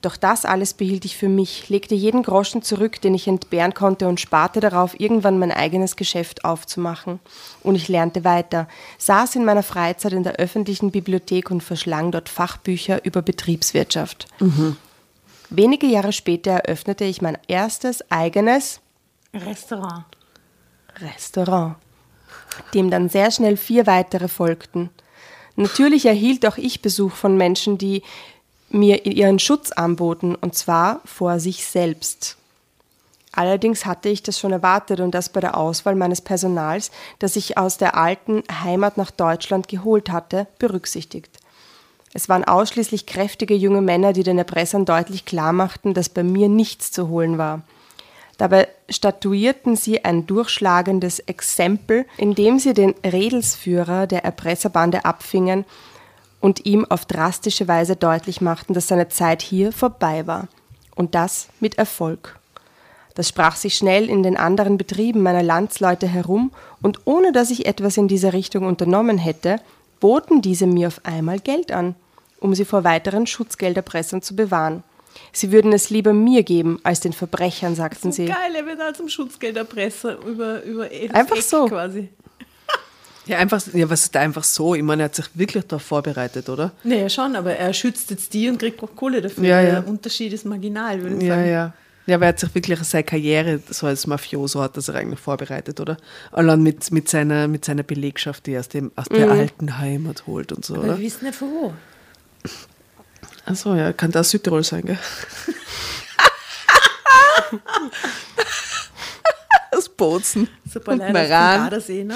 Doch 0.00 0.16
das 0.16 0.46
alles 0.46 0.72
behielt 0.72 1.04
ich 1.04 1.18
für 1.18 1.28
mich, 1.28 1.68
legte 1.68 1.94
jeden 1.94 2.22
Groschen 2.22 2.62
zurück, 2.62 3.02
den 3.02 3.14
ich 3.14 3.28
entbehren 3.28 3.74
konnte 3.74 4.08
und 4.08 4.18
sparte 4.18 4.60
darauf, 4.60 4.98
irgendwann 4.98 5.38
mein 5.38 5.52
eigenes 5.52 5.94
Geschäft 5.94 6.44
aufzumachen. 6.44 7.20
Und 7.62 7.74
ich 7.74 7.88
lernte 7.88 8.24
weiter, 8.24 8.66
saß 8.96 9.36
in 9.36 9.44
meiner 9.44 9.62
Freizeit 9.62 10.14
in 10.14 10.22
der 10.22 10.36
öffentlichen 10.36 10.90
Bibliothek 10.90 11.50
und 11.50 11.62
verschlang 11.62 12.12
dort 12.12 12.30
Fachbücher 12.30 13.04
über 13.04 13.20
Betriebswirtschaft. 13.20 14.26
Wenige 15.50 15.86
Jahre 15.86 16.12
später 16.12 16.52
eröffnete 16.52 17.04
ich 17.04 17.20
mein 17.20 17.36
erstes 17.46 18.10
eigenes 18.10 18.80
Restaurant. 19.34 20.04
Restaurant, 21.00 21.76
dem 22.74 22.90
dann 22.90 23.08
sehr 23.08 23.30
schnell 23.30 23.56
vier 23.56 23.86
weitere 23.86 24.28
folgten. 24.28 24.90
Natürlich 25.56 26.06
erhielt 26.06 26.46
auch 26.46 26.56
ich 26.56 26.82
Besuch 26.82 27.12
von 27.12 27.36
Menschen, 27.36 27.78
die 27.78 28.02
mir 28.70 29.04
ihren 29.04 29.38
Schutz 29.38 29.72
anboten, 29.72 30.34
und 30.34 30.54
zwar 30.54 31.00
vor 31.04 31.40
sich 31.40 31.66
selbst. 31.66 32.36
Allerdings 33.32 33.86
hatte 33.86 34.08
ich 34.08 34.22
das 34.22 34.38
schon 34.38 34.52
erwartet 34.52 35.00
und 35.00 35.12
das 35.14 35.28
bei 35.28 35.40
der 35.40 35.56
Auswahl 35.56 35.94
meines 35.94 36.20
Personals, 36.20 36.90
das 37.20 37.36
ich 37.36 37.58
aus 37.58 37.78
der 37.78 37.96
alten 37.96 38.42
Heimat 38.62 38.96
nach 38.96 39.10
Deutschland 39.10 39.68
geholt 39.68 40.10
hatte, 40.10 40.46
berücksichtigt. 40.58 41.38
Es 42.12 42.28
waren 42.28 42.44
ausschließlich 42.44 43.06
kräftige 43.06 43.54
junge 43.54 43.82
Männer, 43.82 44.12
die 44.12 44.24
den 44.24 44.38
Erpressern 44.38 44.84
deutlich 44.84 45.26
klarmachten, 45.26 45.94
dass 45.94 46.08
bei 46.08 46.24
mir 46.24 46.48
nichts 46.48 46.90
zu 46.90 47.08
holen 47.08 47.38
war. 47.38 47.62
Dabei 48.40 48.68
statuierten 48.88 49.76
sie 49.76 50.02
ein 50.02 50.26
durchschlagendes 50.26 51.18
Exempel, 51.18 52.06
indem 52.16 52.58
sie 52.58 52.72
den 52.72 52.94
Redelsführer 53.04 54.06
der 54.06 54.24
Erpresserbande 54.24 55.04
abfingen 55.04 55.66
und 56.40 56.64
ihm 56.64 56.86
auf 56.86 57.04
drastische 57.04 57.68
Weise 57.68 57.96
deutlich 57.96 58.40
machten, 58.40 58.72
dass 58.72 58.88
seine 58.88 59.10
Zeit 59.10 59.42
hier 59.42 59.72
vorbei 59.72 60.26
war. 60.26 60.48
Und 60.94 61.14
das 61.14 61.48
mit 61.60 61.76
Erfolg. 61.76 62.38
Das 63.14 63.28
sprach 63.28 63.56
sich 63.56 63.76
schnell 63.76 64.08
in 64.08 64.22
den 64.22 64.38
anderen 64.38 64.78
Betrieben 64.78 65.22
meiner 65.22 65.42
Landsleute 65.42 66.06
herum, 66.06 66.50
und 66.80 67.00
ohne 67.04 67.32
dass 67.32 67.50
ich 67.50 67.66
etwas 67.66 67.98
in 67.98 68.08
dieser 68.08 68.32
Richtung 68.32 68.64
unternommen 68.64 69.18
hätte, 69.18 69.56
boten 70.00 70.40
diese 70.40 70.66
mir 70.66 70.88
auf 70.88 71.02
einmal 71.04 71.40
Geld 71.40 71.72
an, 71.72 71.94
um 72.40 72.54
sie 72.54 72.64
vor 72.64 72.84
weiteren 72.84 73.26
Schutzgelderpressern 73.26 74.22
zu 74.22 74.34
bewahren. 74.34 74.82
Sie 75.32 75.52
würden 75.52 75.72
es 75.72 75.90
lieber 75.90 76.12
mir 76.12 76.42
geben 76.42 76.78
als 76.82 77.00
den 77.00 77.12
Verbrechern, 77.12 77.74
sagten 77.74 78.12
sie. 78.12 78.26
Geil, 78.26 78.54
er 78.56 78.66
wird 78.66 78.80
als 78.80 79.00
Schutzgelderpresser 79.12 80.18
über, 80.24 80.62
über 80.64 80.88
das 80.88 81.14
Einfach 81.14 81.36
Eck 81.36 81.42
so. 81.42 81.66
quasi. 81.66 82.08
Ja, 83.26 83.38
einfach, 83.38 83.62
ja, 83.74 83.88
was 83.88 84.02
ist 84.04 84.14
da 84.14 84.20
einfach 84.20 84.42
so? 84.42 84.74
Ich 84.74 84.82
meine, 84.82 85.02
er 85.02 85.04
hat 85.04 85.14
sich 85.14 85.26
wirklich 85.34 85.64
darauf 85.66 85.82
vorbereitet, 85.82 86.48
oder? 86.48 86.72
Naja, 86.82 87.08
schon, 87.08 87.36
aber 87.36 87.52
er 87.54 87.72
schützt 87.72 88.10
jetzt 88.10 88.32
die 88.34 88.48
und 88.48 88.58
kriegt 88.58 88.82
auch 88.82 88.96
Kohle 88.96 89.20
dafür. 89.20 89.44
Ja, 89.44 89.60
ja. 89.60 89.70
Der 89.80 89.88
Unterschied 89.88 90.32
ist 90.32 90.46
marginal, 90.46 91.00
würde 91.00 91.16
ich 91.16 91.22
Ja, 91.22 91.36
sagen. 91.36 91.48
ja. 91.50 91.72
Ja, 92.06 92.16
aber 92.16 92.24
er 92.24 92.28
hat 92.30 92.40
sich 92.40 92.52
wirklich 92.54 92.80
seine 92.80 93.04
Karriere 93.04 93.60
so 93.68 93.86
als 93.86 94.06
Mafioso 94.06 94.60
hat 94.62 94.74
er 94.74 94.80
sich 94.82 94.94
eigentlich 94.96 95.20
vorbereitet, 95.20 95.78
oder? 95.78 95.96
Allein 96.32 96.60
mit, 96.62 96.90
mit, 96.90 97.08
seiner, 97.08 97.46
mit 97.46 97.64
seiner 97.64 97.84
Belegschaft, 97.84 98.46
die 98.46 98.52
er 98.54 98.60
aus, 98.60 98.68
dem, 98.68 98.90
aus 98.96 99.06
der 99.08 99.30
alten 99.30 99.78
Heimat 99.78 100.26
holt 100.26 100.50
und 100.50 100.64
so, 100.64 100.74
Aber 100.74 100.84
oder? 100.84 100.98
wir 100.98 101.04
wissen 101.04 101.26
nicht 101.26 101.36
von 101.36 101.48
wo. 101.52 101.72
Achso, 103.50 103.74
ja, 103.74 103.92
kann 103.92 104.12
das 104.12 104.30
Südtirol 104.30 104.62
sein, 104.62 104.84
gell? 104.84 104.98
aus 109.76 109.88
Bozen 109.88 110.48
Super 110.70 110.92
und 110.92 110.98
Meran. 110.98 111.62
Gardasee, 111.62 112.04
ne? 112.04 112.14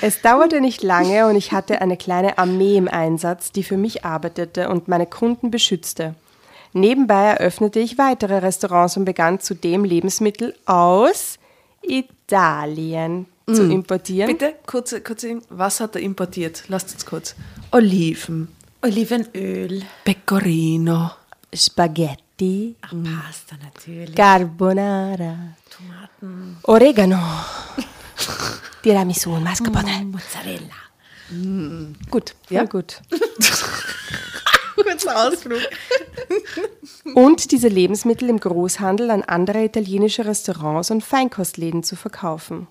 Es 0.00 0.20
dauerte 0.20 0.60
nicht 0.60 0.84
lange 0.84 1.26
und 1.26 1.34
ich 1.34 1.50
hatte 1.50 1.80
eine 1.80 1.96
kleine 1.96 2.38
Armee 2.38 2.76
im 2.76 2.86
Einsatz, 2.86 3.50
die 3.50 3.64
für 3.64 3.76
mich 3.76 4.04
arbeitete 4.04 4.68
und 4.68 4.86
meine 4.86 5.06
Kunden 5.06 5.50
beschützte. 5.50 6.14
Nebenbei 6.74 7.30
eröffnete 7.30 7.80
ich 7.80 7.98
weitere 7.98 8.38
Restaurants 8.38 8.96
und 8.96 9.04
begann 9.04 9.40
zudem 9.40 9.84
Lebensmittel 9.84 10.54
aus 10.66 11.40
Italien 11.82 13.26
zu 13.52 13.70
importieren. 13.70 14.28
Bitte, 14.36 14.54
kurze, 14.66 15.00
kurze, 15.00 15.38
was 15.50 15.78
hat 15.80 15.94
er 15.94 16.00
importiert? 16.02 16.64
Lasst 16.68 16.92
uns 16.92 17.06
kurz. 17.06 17.36
Oliven, 17.70 18.48
Olivenöl. 18.82 19.82
Pecorino, 20.04 21.12
Spaghetti, 21.54 22.74
Ach, 22.82 22.90
Pasta 22.90 23.56
natürlich. 23.62 24.14
Carbonara, 24.16 25.54
Tomaten. 25.70 26.56
Oregano, 26.64 27.18
Tiramisu 28.82 29.34
und 29.34 29.44
Mascarpone. 29.44 30.04
Mozzarella. 30.06 31.94
Gut, 32.10 32.34
Ja. 32.50 32.62
ja 32.62 32.66
gut. 32.66 33.00
Kurzer 34.76 35.26
Ausflug. 35.28 35.60
und 37.14 37.50
diese 37.50 37.68
Lebensmittel 37.68 38.28
im 38.28 38.38
Großhandel 38.38 39.10
an 39.10 39.22
andere 39.22 39.64
italienische 39.64 40.24
Restaurants 40.24 40.90
und 40.90 41.02
Feinkostläden 41.02 41.82
zu 41.82 41.96
verkaufen. 41.96 42.66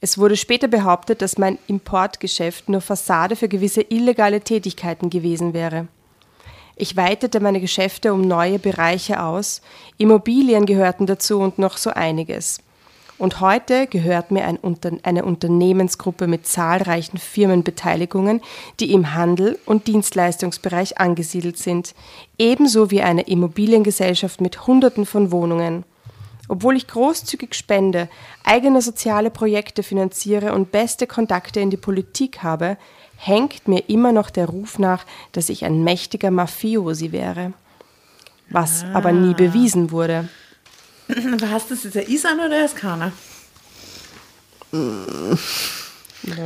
Es 0.00 0.16
wurde 0.16 0.36
später 0.36 0.68
behauptet, 0.68 1.22
dass 1.22 1.38
mein 1.38 1.58
Importgeschäft 1.66 2.68
nur 2.68 2.80
Fassade 2.80 3.34
für 3.34 3.48
gewisse 3.48 3.82
illegale 3.82 4.40
Tätigkeiten 4.40 5.10
gewesen 5.10 5.54
wäre. 5.54 5.88
Ich 6.76 6.96
weitete 6.96 7.40
meine 7.40 7.60
Geschäfte 7.60 8.14
um 8.14 8.20
neue 8.20 8.60
Bereiche 8.60 9.20
aus, 9.20 9.60
Immobilien 9.96 10.64
gehörten 10.64 11.06
dazu 11.06 11.40
und 11.40 11.58
noch 11.58 11.76
so 11.76 11.90
einiges. 11.90 12.60
Und 13.18 13.40
heute 13.40 13.88
gehört 13.88 14.30
mir 14.30 14.44
ein 14.44 14.56
Unter 14.56 14.92
eine 15.02 15.24
Unternehmensgruppe 15.24 16.28
mit 16.28 16.46
zahlreichen 16.46 17.18
Firmenbeteiligungen, 17.18 18.40
die 18.78 18.92
im 18.92 19.12
Handel 19.14 19.58
und 19.66 19.88
Dienstleistungsbereich 19.88 20.98
angesiedelt 20.98 21.58
sind, 21.58 21.96
ebenso 22.38 22.92
wie 22.92 23.02
eine 23.02 23.22
Immobiliengesellschaft 23.22 24.40
mit 24.40 24.68
Hunderten 24.68 25.04
von 25.04 25.32
Wohnungen. 25.32 25.84
Obwohl 26.48 26.76
ich 26.76 26.88
großzügig 26.88 27.54
spende, 27.54 28.08
eigene 28.42 28.80
soziale 28.82 29.30
Projekte 29.30 29.82
finanziere 29.82 30.54
und 30.54 30.72
beste 30.72 31.06
Kontakte 31.06 31.60
in 31.60 31.70
die 31.70 31.76
Politik 31.76 32.42
habe, 32.42 32.78
hängt 33.16 33.68
mir 33.68 33.88
immer 33.88 34.12
noch 34.12 34.30
der 34.30 34.46
Ruf 34.46 34.78
nach, 34.78 35.04
dass 35.32 35.48
ich 35.50 35.64
ein 35.64 35.84
mächtiger 35.84 36.30
Mafiosi 36.30 37.12
wäre. 37.12 37.52
was 38.50 38.84
aber 38.94 39.12
nie 39.12 39.34
bewiesen 39.34 39.90
wurde. 39.90 40.28
Hast 41.50 41.70
du 41.70 41.74
das 41.74 41.84
jetzt, 41.84 41.96
er 41.96 42.08
ist 42.08 42.26
einer 42.26 42.46
oder 42.46 42.56
er 42.56 42.64
ist 42.64 42.76
keiner? 42.76 43.12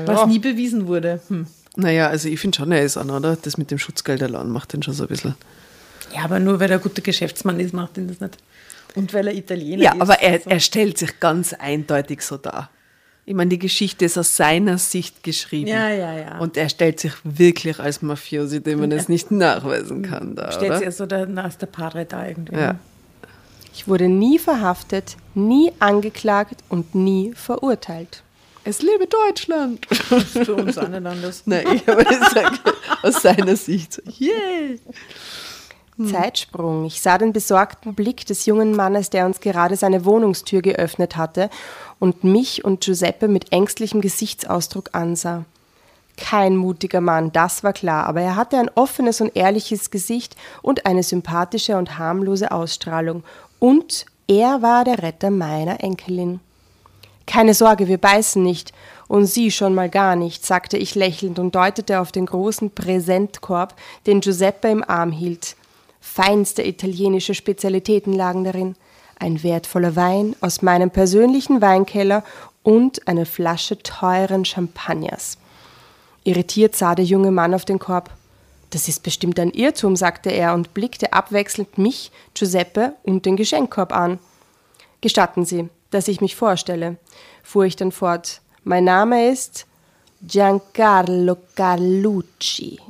Was 0.07 0.27
nie 0.27 0.39
bewiesen 0.39 0.87
wurde. 0.87 1.21
Hm. 1.29 1.47
Naja, 1.77 2.09
also 2.09 2.29
ich 2.29 2.39
finde 2.41 2.57
schon, 2.57 2.73
er 2.73 2.83
ist 2.83 2.97
einer, 2.97 3.17
oder? 3.17 3.37
Das 3.37 3.57
mit 3.57 3.71
dem 3.71 3.79
Schutzgeld 3.79 4.23
allein 4.23 4.51
macht 4.51 4.73
den 4.73 4.83
schon 4.83 4.95
so 4.95 5.05
ein 5.05 5.09
bisschen. 5.09 5.35
Ja, 6.15 6.25
aber 6.25 6.39
nur 6.39 6.61
weil 6.61 6.71
er 6.71 6.77
ein 6.79 6.83
guter 6.83 7.03
Geschäftsmann 7.03 7.59
ist, 7.59 7.73
macht 7.73 7.97
ihn 7.97 8.09
das 8.09 8.21
nicht. 8.21 8.37
Und 8.95 9.13
weil 9.15 9.29
er 9.29 9.35
Italiener 9.35 9.83
Ja, 9.83 9.93
ist. 9.93 10.01
aber 10.01 10.21
er, 10.21 10.33
also. 10.35 10.51
er 10.51 10.61
stellt 10.61 10.99
sich 10.99 11.19
ganz 11.21 11.53
eindeutig 11.55 12.23
so 12.23 12.37
dar. 12.37 12.71
Ich 13.25 13.35
meine, 13.35 13.51
die 13.51 13.59
Geschichte 13.59 14.05
ist 14.05 14.19
aus 14.19 14.37
seiner 14.37 14.79
Sicht 14.79 15.23
geschrieben. 15.23 15.69
Ja, 15.69 15.89
ja, 15.91 16.13
ja. 16.19 16.39
Und 16.39 16.57
er 16.57 16.69
stellt 16.69 16.99
sich 16.99 17.13
wirklich 17.23 17.79
als 17.79 18.03
Mafiosi, 18.03 18.61
dem 18.61 18.81
man 18.81 18.91
es 18.91 19.09
nicht 19.09 19.31
nachweisen 19.31 20.03
kann. 20.03 20.35
Da, 20.35 20.51
stellt 20.51 20.79
sich 20.79 20.91
so 20.97 21.07
der, 21.07 21.29
als 21.37 21.57
der 21.57 21.67
Padre 21.69 22.05
da 22.05 22.27
irgendwie. 22.27 22.57
Ja. 22.57 22.75
Ich 23.75 23.87
wurde 23.87 24.09
nie 24.09 24.39
verhaftet, 24.39 25.17
nie 25.35 25.73
angeklagt 25.79 26.57
und 26.69 26.95
nie 26.97 27.33
verurteilt. 27.35 28.23
Es 28.65 28.83
lebe 28.83 29.07
Deutschland! 29.07 29.87
Für 29.87 30.55
uns 30.55 30.77
alle 30.79 31.01
dann 31.01 31.21
das. 31.23 31.43
Nein, 31.47 31.65
ich 31.75 31.87
habe 31.87 32.05
gesagt, 32.05 32.61
aus 33.03 33.23
seiner 33.23 33.57
Sicht. 33.57 33.95
so, 33.95 34.03
Yeah! 34.19 34.79
Zeitsprung. 36.07 36.85
Ich 36.85 37.01
sah 37.01 37.19
den 37.19 37.33
besorgten 37.33 37.95
Blick 37.95 38.27
des 38.27 38.47
jungen 38.47 38.75
Mannes, 38.75 39.11
der 39.11 39.27
uns 39.27 39.41
gerade 39.41 39.77
seine 39.77 40.05
Wohnungstür 40.05 40.63
geöffnet 40.63 41.17
hatte 41.17 41.51
und 41.99 42.25
mich 42.25 42.65
und 42.65 42.83
Giuseppe 42.85 43.29
mit 43.29 43.53
ängstlichem 43.53 44.01
Gesichtsausdruck 44.01 44.91
ansah. 44.93 45.45
Kein 46.17 46.57
mutiger 46.57 47.01
Mann, 47.01 47.33
das 47.33 47.65
war 47.65 47.73
klar, 47.73 48.07
aber 48.07 48.21
er 48.21 48.37
hatte 48.37 48.59
ein 48.59 48.71
offenes 48.75 49.21
und 49.21 49.35
ehrliches 49.35 49.91
Gesicht 49.91 50.37
und 50.61 50.85
eine 50.87 51.03
sympathische 51.03 51.77
und 51.77 51.99
harmlose 51.99 52.51
Ausstrahlung. 52.51 53.25
Und 53.59 54.07
er 54.29 54.63
war 54.63 54.85
der 54.85 55.03
Retter 55.03 55.31
meiner 55.31 55.83
Enkelin. 55.83 56.41
Keine 57.27 57.55
Sorge, 57.55 57.89
wir 57.89 57.99
beißen 57.99 58.43
nicht. 58.43 58.73
Und 59.09 59.27
Sie 59.27 59.51
schon 59.51 59.75
mal 59.75 59.89
gar 59.89 60.17
nicht, 60.17 60.45
sagte 60.45 60.77
ich 60.77 60.95
lächelnd 60.95 61.39
und 61.39 61.55
deutete 61.55 62.01
auf 62.01 62.13
den 62.13 62.27
großen 62.27 62.71
Präsentkorb, 62.71 63.75
den 64.07 64.21
Giuseppe 64.21 64.69
im 64.69 64.83
Arm 64.89 65.13
hielt. 65.13 65.57
Feinste 66.03 66.67
italienische 66.67 67.33
Spezialitäten 67.33 68.13
lagen 68.13 68.43
darin. 68.43 68.75
Ein 69.19 69.43
wertvoller 69.45 69.95
Wein 69.95 70.35
aus 70.41 70.61
meinem 70.61 70.91
persönlichen 70.91 71.63
Weinkeller 71.63 72.25
und 72.65 73.07
eine 73.07 73.25
Flasche 73.25 73.79
teuren 73.79 74.45
Champagners. 74.45 75.39
Irritiert 76.25 76.75
sah 76.75 76.97
der 76.97 77.05
junge 77.05 77.31
Mann 77.31 77.55
auf 77.55 77.65
den 77.65 77.79
Korb. 77.79 78.11
Das 78.71 78.89
ist 78.89 79.05
bestimmt 79.05 79.39
ein 79.39 79.53
Irrtum, 79.53 79.95
sagte 79.95 80.31
er 80.31 80.55
und 80.55 80.75
blickte 80.75 81.13
abwechselnd 81.13 81.79
mich, 81.79 82.11
Giuseppe 82.35 82.95
und 83.05 83.25
den 83.25 83.37
Geschenkkorb 83.37 83.95
an. 83.95 84.19
Gestatten 85.01 85.45
Sie, 85.45 85.69
dass 85.91 86.09
ich 86.09 86.21
mich 86.21 86.35
vorstelle, 86.35 86.97
fuhr 87.45 87.65
ich 87.65 87.77
dann 87.77 87.93
fort. 87.93 88.41
Mein 88.65 88.85
Name 88.85 89.31
ist 89.31 89.67
Giancarlo 90.23 91.37
Carlucci. 91.55 92.81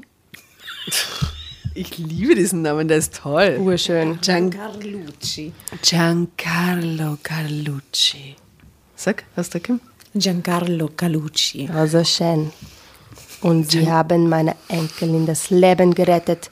Ich 1.74 1.96
liebe 1.96 2.34
diesen 2.34 2.62
Namen, 2.62 2.86
der 2.86 2.98
ist 2.98 3.14
toll. 3.14 3.56
Urschön. 3.58 4.18
Giancarlucci. 4.20 5.52
Giancarlo 5.82 7.16
Carlucci. 7.22 8.36
Sag, 8.94 9.24
hast 9.36 9.54
du 9.54 9.60
Kim? 9.60 9.80
Giancarlo 10.14 10.90
Calucci. 10.94 11.70
Also 11.72 12.04
schön. 12.04 12.52
Und 13.40 13.70
Sie 13.70 13.90
haben 13.90 14.28
meine 14.28 14.54
Enkelin 14.68 15.24
das 15.24 15.50
Leben 15.50 15.94
gerettet. 15.94 16.50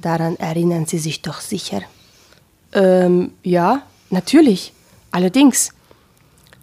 Daran 0.00 0.36
erinnern 0.36 0.86
Sie 0.86 0.98
sich 0.98 1.22
doch 1.22 1.40
sicher. 1.40 1.80
Ähm, 2.72 3.32
ja, 3.42 3.82
natürlich. 4.10 4.72
Allerdings. 5.10 5.70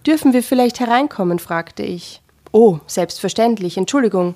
Dürfen 0.05 0.33
wir 0.33 0.43
vielleicht 0.43 0.79
hereinkommen? 0.79 1.39
fragte 1.39 1.81
ich. 1.81 2.21
Oh, 2.51 2.79
selbstverständlich, 2.85 3.77
Entschuldigung. 3.77 4.35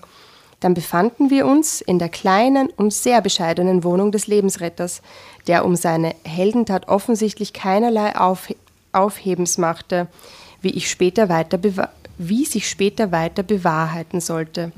Dann 0.60 0.74
befanden 0.74 1.30
wir 1.30 1.46
uns 1.46 1.82
in 1.82 2.00
der 2.00 2.10
kleinen 2.10 2.70
und 2.70 2.94
sehr 2.94 3.22
bescheidenen 3.22 3.84
Wohnung 3.84 4.12
des 4.12 4.28
Lebensretters, 4.28 5.02
der 5.48 5.64
um 5.64 5.76
seine 5.76 6.16
Heldentat 6.24 6.88
offensichtlich 6.90 7.54
keinerlei 7.54 8.16
Auf 8.16 8.54
Aufhebens 8.92 9.58
machte, 9.58 10.08
wie, 10.62 10.72
ich 10.72 10.90
später 10.90 11.30
weiter 11.30 11.60
wie 12.18 12.44
sich 12.44 12.70
später 12.70 13.12
weiter 13.12 13.44
bewahrheiten 13.44 14.20
sollte. 14.20 14.72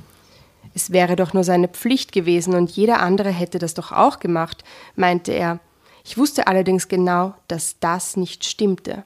Es 0.74 0.92
wäre 0.92 1.16
doch 1.16 1.34
nur 1.34 1.44
seine 1.44 1.68
Pflicht 1.68 2.12
gewesen 2.12 2.54
und 2.54 2.72
jeder 2.72 3.02
andere 3.02 3.30
hätte 3.30 3.58
das 3.58 3.74
doch 3.74 3.92
auch 3.92 4.20
gemacht, 4.20 4.64
meinte 4.96 5.32
er. 5.32 5.60
Ich 6.04 6.18
wusste 6.18 6.48
allerdings 6.48 6.88
genau, 6.88 7.34
dass 7.48 7.78
das 7.80 8.16
nicht 8.16 8.46
stimmte. 8.46 9.04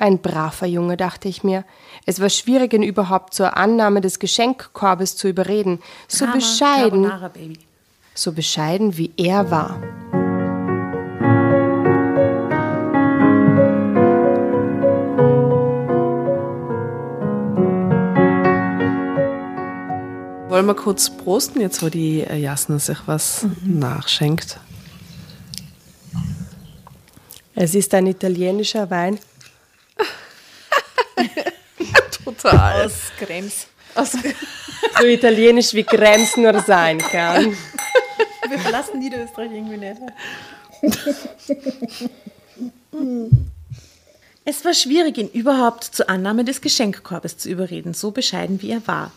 Ein 0.00 0.18
braver 0.18 0.64
Junge, 0.66 0.96
dachte 0.96 1.28
ich 1.28 1.44
mir. 1.44 1.62
Es 2.06 2.22
war 2.22 2.30
schwierig, 2.30 2.72
ihn 2.72 2.82
überhaupt 2.82 3.34
zur 3.34 3.58
Annahme 3.58 4.00
des 4.00 4.18
Geschenkkorbes 4.18 5.14
zu 5.14 5.28
überreden. 5.28 5.78
So 6.08 6.24
Drama, 6.24 6.36
bescheiden, 6.36 7.02
Carbonara, 7.02 7.28
Baby. 7.28 7.58
so 8.14 8.32
bescheiden 8.32 8.96
wie 8.96 9.12
er 9.18 9.50
war. 9.50 9.78
Wollen 20.48 20.64
wir 20.64 20.74
kurz 20.74 21.10
prosten, 21.10 21.60
jetzt 21.60 21.82
wo 21.82 21.90
die 21.90 22.22
äh, 22.22 22.38
Jasna 22.38 22.78
sich 22.78 23.00
was 23.04 23.44
nachschenkt? 23.66 24.60
Es 27.54 27.74
ist 27.74 27.92
ein 27.92 28.06
italienischer 28.06 28.88
Wein. 28.88 29.18
Total. 32.24 32.86
Aus 32.86 33.12
Krems. 33.18 33.66
So 34.98 35.04
italienisch 35.04 35.74
wie 35.74 35.84
Krems 35.84 36.36
nur 36.36 36.60
sein 36.60 36.98
kann. 36.98 37.56
Wir 38.48 38.58
verlassen 38.58 38.98
Niederösterreich 38.98 39.50
irgendwie 39.52 39.76
nicht. 39.76 40.00
Es 44.44 44.64
war 44.64 44.74
schwierig, 44.74 45.18
ihn 45.18 45.28
überhaupt 45.28 45.84
zur 45.84 46.08
Annahme 46.08 46.44
des 46.44 46.60
Geschenkkorbes 46.60 47.36
zu 47.36 47.48
überreden, 47.48 47.94
so 47.94 48.10
bescheiden 48.10 48.62
wie 48.62 48.70
er 48.70 48.86
war. 48.86 49.12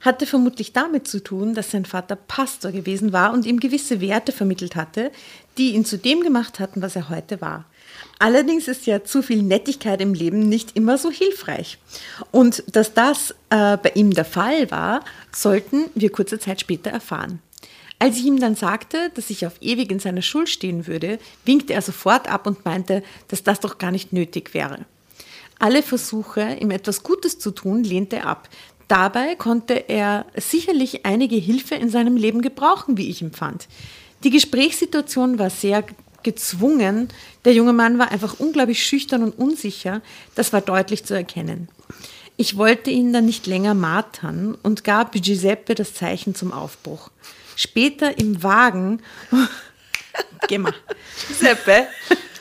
Hatte 0.00 0.26
vermutlich 0.26 0.72
damit 0.72 1.08
zu 1.08 1.22
tun, 1.22 1.54
dass 1.54 1.70
sein 1.70 1.84
Vater 1.84 2.16
Pastor 2.16 2.72
gewesen 2.72 3.12
war 3.12 3.32
und 3.32 3.46
ihm 3.46 3.60
gewisse 3.60 4.00
Werte 4.00 4.32
vermittelt 4.32 4.76
hatte, 4.76 5.10
die 5.58 5.74
ihn 5.74 5.84
zu 5.84 5.98
dem 5.98 6.22
gemacht 6.22 6.60
hatten, 6.60 6.82
was 6.82 6.96
er 6.96 7.08
heute 7.08 7.40
war. 7.40 7.64
Allerdings 8.18 8.66
ist 8.66 8.86
ja 8.86 9.04
zu 9.04 9.22
viel 9.22 9.42
Nettigkeit 9.42 10.00
im 10.00 10.12
Leben 10.12 10.48
nicht 10.48 10.76
immer 10.76 10.98
so 10.98 11.10
hilfreich. 11.10 11.78
Und 12.32 12.64
dass 12.66 12.92
das 12.94 13.30
äh, 13.50 13.76
bei 13.76 13.92
ihm 13.94 14.12
der 14.12 14.24
Fall 14.24 14.70
war, 14.70 15.04
sollten 15.32 15.84
wir 15.94 16.10
kurze 16.10 16.38
Zeit 16.38 16.60
später 16.60 16.90
erfahren. 16.90 17.40
Als 18.00 18.16
ich 18.16 18.26
ihm 18.26 18.38
dann 18.38 18.54
sagte, 18.54 19.10
dass 19.14 19.30
ich 19.30 19.46
auf 19.46 19.54
ewig 19.60 19.90
in 19.90 19.98
seiner 19.98 20.22
Schuld 20.22 20.48
stehen 20.48 20.86
würde, 20.86 21.18
winkte 21.44 21.72
er 21.72 21.82
sofort 21.82 22.28
ab 22.28 22.46
und 22.46 22.64
meinte, 22.64 23.02
dass 23.28 23.42
das 23.42 23.60
doch 23.60 23.78
gar 23.78 23.90
nicht 23.90 24.12
nötig 24.12 24.54
wäre. 24.54 24.84
Alle 25.58 25.82
Versuche, 25.82 26.56
ihm 26.60 26.70
etwas 26.70 27.02
Gutes 27.02 27.38
zu 27.38 27.50
tun, 27.50 27.82
lehnte 27.82 28.16
er 28.16 28.26
ab. 28.26 28.48
Dabei 28.86 29.34
konnte 29.34 29.74
er 29.88 30.26
sicherlich 30.36 31.04
einige 31.04 31.36
Hilfe 31.36 31.74
in 31.74 31.90
seinem 31.90 32.16
Leben 32.16 32.40
gebrauchen, 32.40 32.96
wie 32.96 33.10
ich 33.10 33.20
empfand. 33.20 33.68
Die 34.24 34.30
Gesprächssituation 34.30 35.38
war 35.38 35.50
sehr 35.50 35.84
gezwungen. 36.22 37.08
Der 37.44 37.52
junge 37.52 37.72
Mann 37.72 37.98
war 37.98 38.10
einfach 38.10 38.38
unglaublich 38.38 38.84
schüchtern 38.84 39.22
und 39.22 39.38
unsicher. 39.38 40.02
Das 40.34 40.52
war 40.52 40.60
deutlich 40.60 41.04
zu 41.04 41.14
erkennen. 41.14 41.68
Ich 42.36 42.56
wollte 42.56 42.90
ihn 42.90 43.12
dann 43.12 43.26
nicht 43.26 43.46
länger 43.46 43.74
martern 43.74 44.56
und 44.62 44.84
gab 44.84 45.12
Giuseppe 45.12 45.74
das 45.74 45.94
Zeichen 45.94 46.34
zum 46.34 46.52
Aufbruch. 46.52 47.10
Später 47.56 48.18
im 48.18 48.42
Wagen. 48.44 49.02
Geh 50.48 50.58
mal. 50.58 50.74
Giuseppe. 51.26 51.88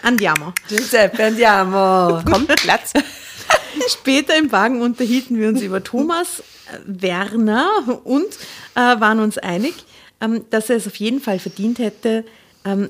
Andiamo. 0.04 0.54
Giuseppe, 0.70 1.26
andiamo. 1.26 2.22
Komm, 2.30 2.46
Platz. 2.46 2.94
Später 3.88 4.38
im 4.38 4.52
Wagen 4.52 4.82
unterhielten 4.82 5.40
wir 5.40 5.50
uns 5.50 5.62
über 5.62 5.84
Thomas 5.84 6.40
äh, 6.40 6.78
Werner 6.86 8.02
und 8.04 8.28
äh, 8.76 8.80
waren 8.80 9.20
uns 9.20 9.38
einig, 9.38 9.74
ähm, 10.22 10.46
dass 10.50 10.70
er 10.70 10.78
es 10.78 10.88
auf 10.88 10.96
jeden 10.98 11.22
Fall 11.22 11.40
verdient 11.40 11.80
hätte, 11.80 12.24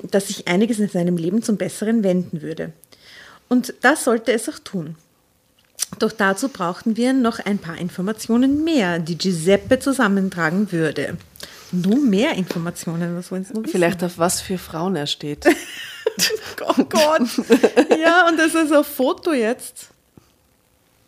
dass 0.04 0.28
sich 0.28 0.48
einiges 0.48 0.80
in 0.80 0.90
seinem 0.90 1.18
Leben 1.18 1.44
zum 1.44 1.58
Besseren 1.58 2.04
wenden 2.04 2.42
würde. 2.42 2.74
Und 3.50 3.74
das 3.82 4.04
sollte 4.04 4.32
es 4.34 4.50
auch 4.50 4.60
tun. 4.60 4.96
Doch 6.00 6.12
dazu 6.12 6.50
brauchten 6.50 6.98
wir 6.98 7.13
noch 7.13 7.40
ein 7.40 7.60
paar 7.60 7.78
Informationen 7.78 8.63
mehr, 8.63 9.00
die 9.00 9.18
Giuseppe 9.18 9.80
zusammentragen 9.80 10.72
würde. 10.72 11.18
Nur 11.72 11.98
mehr 11.98 12.34
Informationen, 12.36 13.16
was 13.16 13.32
wollen 13.32 13.44
Sie 13.44 13.54
noch 13.54 13.63
wissen? 13.63 13.72
Vielleicht 13.72 14.04
auf 14.04 14.18
was 14.18 14.42
für 14.42 14.58
Frauen 14.58 14.96
er 14.96 15.08
steht. 15.08 15.46
Oh 16.60 16.84
Gott. 16.84 17.22
Ja, 18.00 18.28
und 18.28 18.38
das 18.38 18.56
ist 18.56 18.72
ein 18.72 18.84
Foto 18.84 19.34
jetzt. 19.34 19.90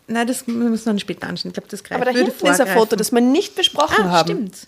Nein, 0.08 0.28
das 0.28 0.46
müssen 0.46 0.72
wir 0.72 0.86
dann 0.86 1.00
später 1.00 1.28
anschauen. 1.28 1.50
Ich 1.50 1.54
glaube, 1.54 1.68
das 1.70 1.84
greift 1.84 2.02
Aber 2.02 2.12
da 2.12 2.18
hinten 2.18 2.46
ist 2.48 2.62
ein. 2.62 2.68
Foto, 2.68 2.96
das 2.96 3.12
wir 3.12 3.22
nicht 3.22 3.56
besprochen 3.56 4.06
ah, 4.06 4.12
haben. 4.12 4.28
stimmt. 4.28 4.68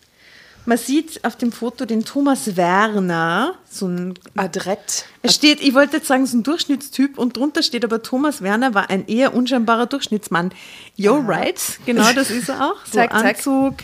Man 0.65 0.78
sieht 0.78 1.24
auf 1.26 1.36
dem 1.36 1.52
Foto 1.52 1.86
den 1.86 2.06
Thomas 2.06 2.56
Werner, 2.56 3.56
so 3.69 3.88
ein 3.88 4.13
Adrett. 4.36 5.06
es 5.24 5.34
steht, 5.34 5.60
ich 5.62 5.74
wollte 5.74 5.97
jetzt 5.97 6.08
sagen, 6.08 6.26
so 6.28 6.38
ein 6.38 6.43
Durchschnittstyp 6.43 7.17
und 7.17 7.36
drunter 7.36 7.63
steht 7.63 7.84
aber 7.84 8.04
Thomas 8.04 8.41
Werner 8.41 8.74
war 8.74 8.89
ein 8.89 9.08
eher 9.08 9.34
unscheinbarer 9.34 9.88
Durchschnittsmann. 9.88 10.52
Yo, 10.95 11.17
right, 11.28 11.60
genau 11.86 12.13
das 12.13 12.30
ist 12.30 12.50
er 12.50 12.71
auch. 12.71 12.86
So 12.86 12.93
Zack, 12.93 13.12
zack. 13.12 13.36
Anzug. 13.38 13.76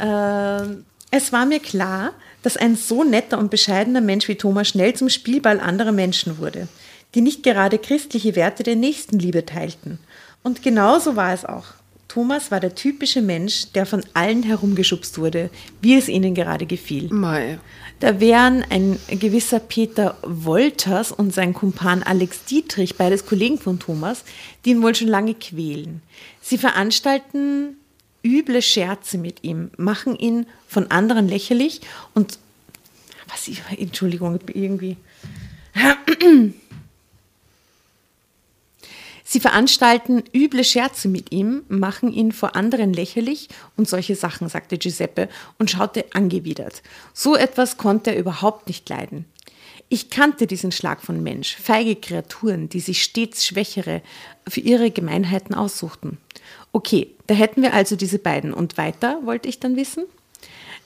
ähm, 0.00 0.84
es 1.10 1.32
war 1.32 1.46
mir 1.46 1.60
klar, 1.60 2.12
dass 2.42 2.56
ein 2.56 2.76
so 2.76 3.02
netter 3.02 3.38
und 3.38 3.50
bescheidener 3.50 4.00
Mensch 4.00 4.28
wie 4.28 4.36
Thomas 4.36 4.68
schnell 4.68 4.94
zum 4.94 5.08
Spielball 5.08 5.58
anderer 5.58 5.92
Menschen 5.92 6.38
wurde, 6.38 6.68
die 7.14 7.22
nicht 7.22 7.42
gerade 7.42 7.78
christliche 7.78 8.36
Werte 8.36 8.62
der 8.62 8.76
Nächstenliebe 8.76 9.46
teilten. 9.46 9.98
Und 10.42 10.62
genau 10.62 10.98
so 10.98 11.16
war 11.16 11.32
es 11.32 11.44
auch. 11.44 11.64
Thomas 12.08 12.50
war 12.50 12.60
der 12.60 12.74
typische 12.74 13.22
Mensch, 13.22 13.72
der 13.72 13.86
von 13.86 14.04
allen 14.14 14.42
herumgeschubst 14.42 15.18
wurde, 15.18 15.50
wie 15.80 15.96
es 15.96 16.08
ihnen 16.08 16.34
gerade 16.34 16.66
gefiel. 16.66 17.08
Mei. 17.12 17.58
Da 18.00 18.20
wären 18.20 18.64
ein 18.70 18.98
gewisser 19.08 19.60
Peter 19.60 20.16
Wolters 20.22 21.12
und 21.12 21.32
sein 21.32 21.54
Kumpan 21.54 22.02
Alex 22.02 22.44
Dietrich, 22.44 22.96
beides 22.96 23.24
Kollegen 23.24 23.58
von 23.58 23.78
Thomas, 23.78 24.24
die 24.64 24.70
ihn 24.70 24.82
wohl 24.82 24.94
schon 24.94 25.08
lange 25.08 25.34
quälen. 25.34 26.02
Sie 26.40 26.58
veranstalten 26.58 27.76
üble 28.24 28.62
Scherze 28.62 29.18
mit 29.18 29.44
ihm, 29.44 29.70
machen 29.76 30.16
ihn 30.16 30.46
von 30.66 30.90
anderen 30.90 31.28
lächerlich 31.28 31.82
und 32.14 32.38
was 33.28 33.48
ich, 33.48 33.62
Entschuldigung, 33.78 34.38
irgendwie. 34.52 34.96
Sie 39.26 39.40
veranstalten 39.40 40.22
üble 40.34 40.62
Scherze 40.64 41.08
mit 41.08 41.32
ihm, 41.32 41.62
machen 41.68 42.12
ihn 42.12 42.30
vor 42.30 42.54
anderen 42.54 42.92
lächerlich 42.92 43.48
und 43.76 43.88
solche 43.88 44.14
Sachen, 44.14 44.50
sagte 44.50 44.76
Giuseppe 44.76 45.30
und 45.58 45.70
schaute 45.70 46.04
angewidert. 46.12 46.82
So 47.14 47.34
etwas 47.34 47.78
konnte 47.78 48.10
er 48.10 48.18
überhaupt 48.18 48.68
nicht 48.68 48.86
leiden. 48.88 49.24
Ich 49.88 50.10
kannte 50.10 50.46
diesen 50.46 50.72
Schlag 50.72 51.02
von 51.02 51.22
Mensch, 51.22 51.56
feige 51.56 51.96
Kreaturen, 51.96 52.68
die 52.68 52.80
sich 52.80 53.02
stets 53.02 53.46
Schwächere 53.46 54.02
für 54.46 54.60
ihre 54.60 54.90
Gemeinheiten 54.90 55.54
aussuchten. 55.54 56.18
Okay, 56.72 57.10
da 57.26 57.34
hätten 57.34 57.62
wir 57.62 57.72
also 57.72 57.96
diese 57.96 58.18
beiden. 58.18 58.52
Und 58.52 58.76
weiter 58.76 59.20
wollte 59.24 59.48
ich 59.48 59.60
dann 59.60 59.76
wissen? 59.76 60.04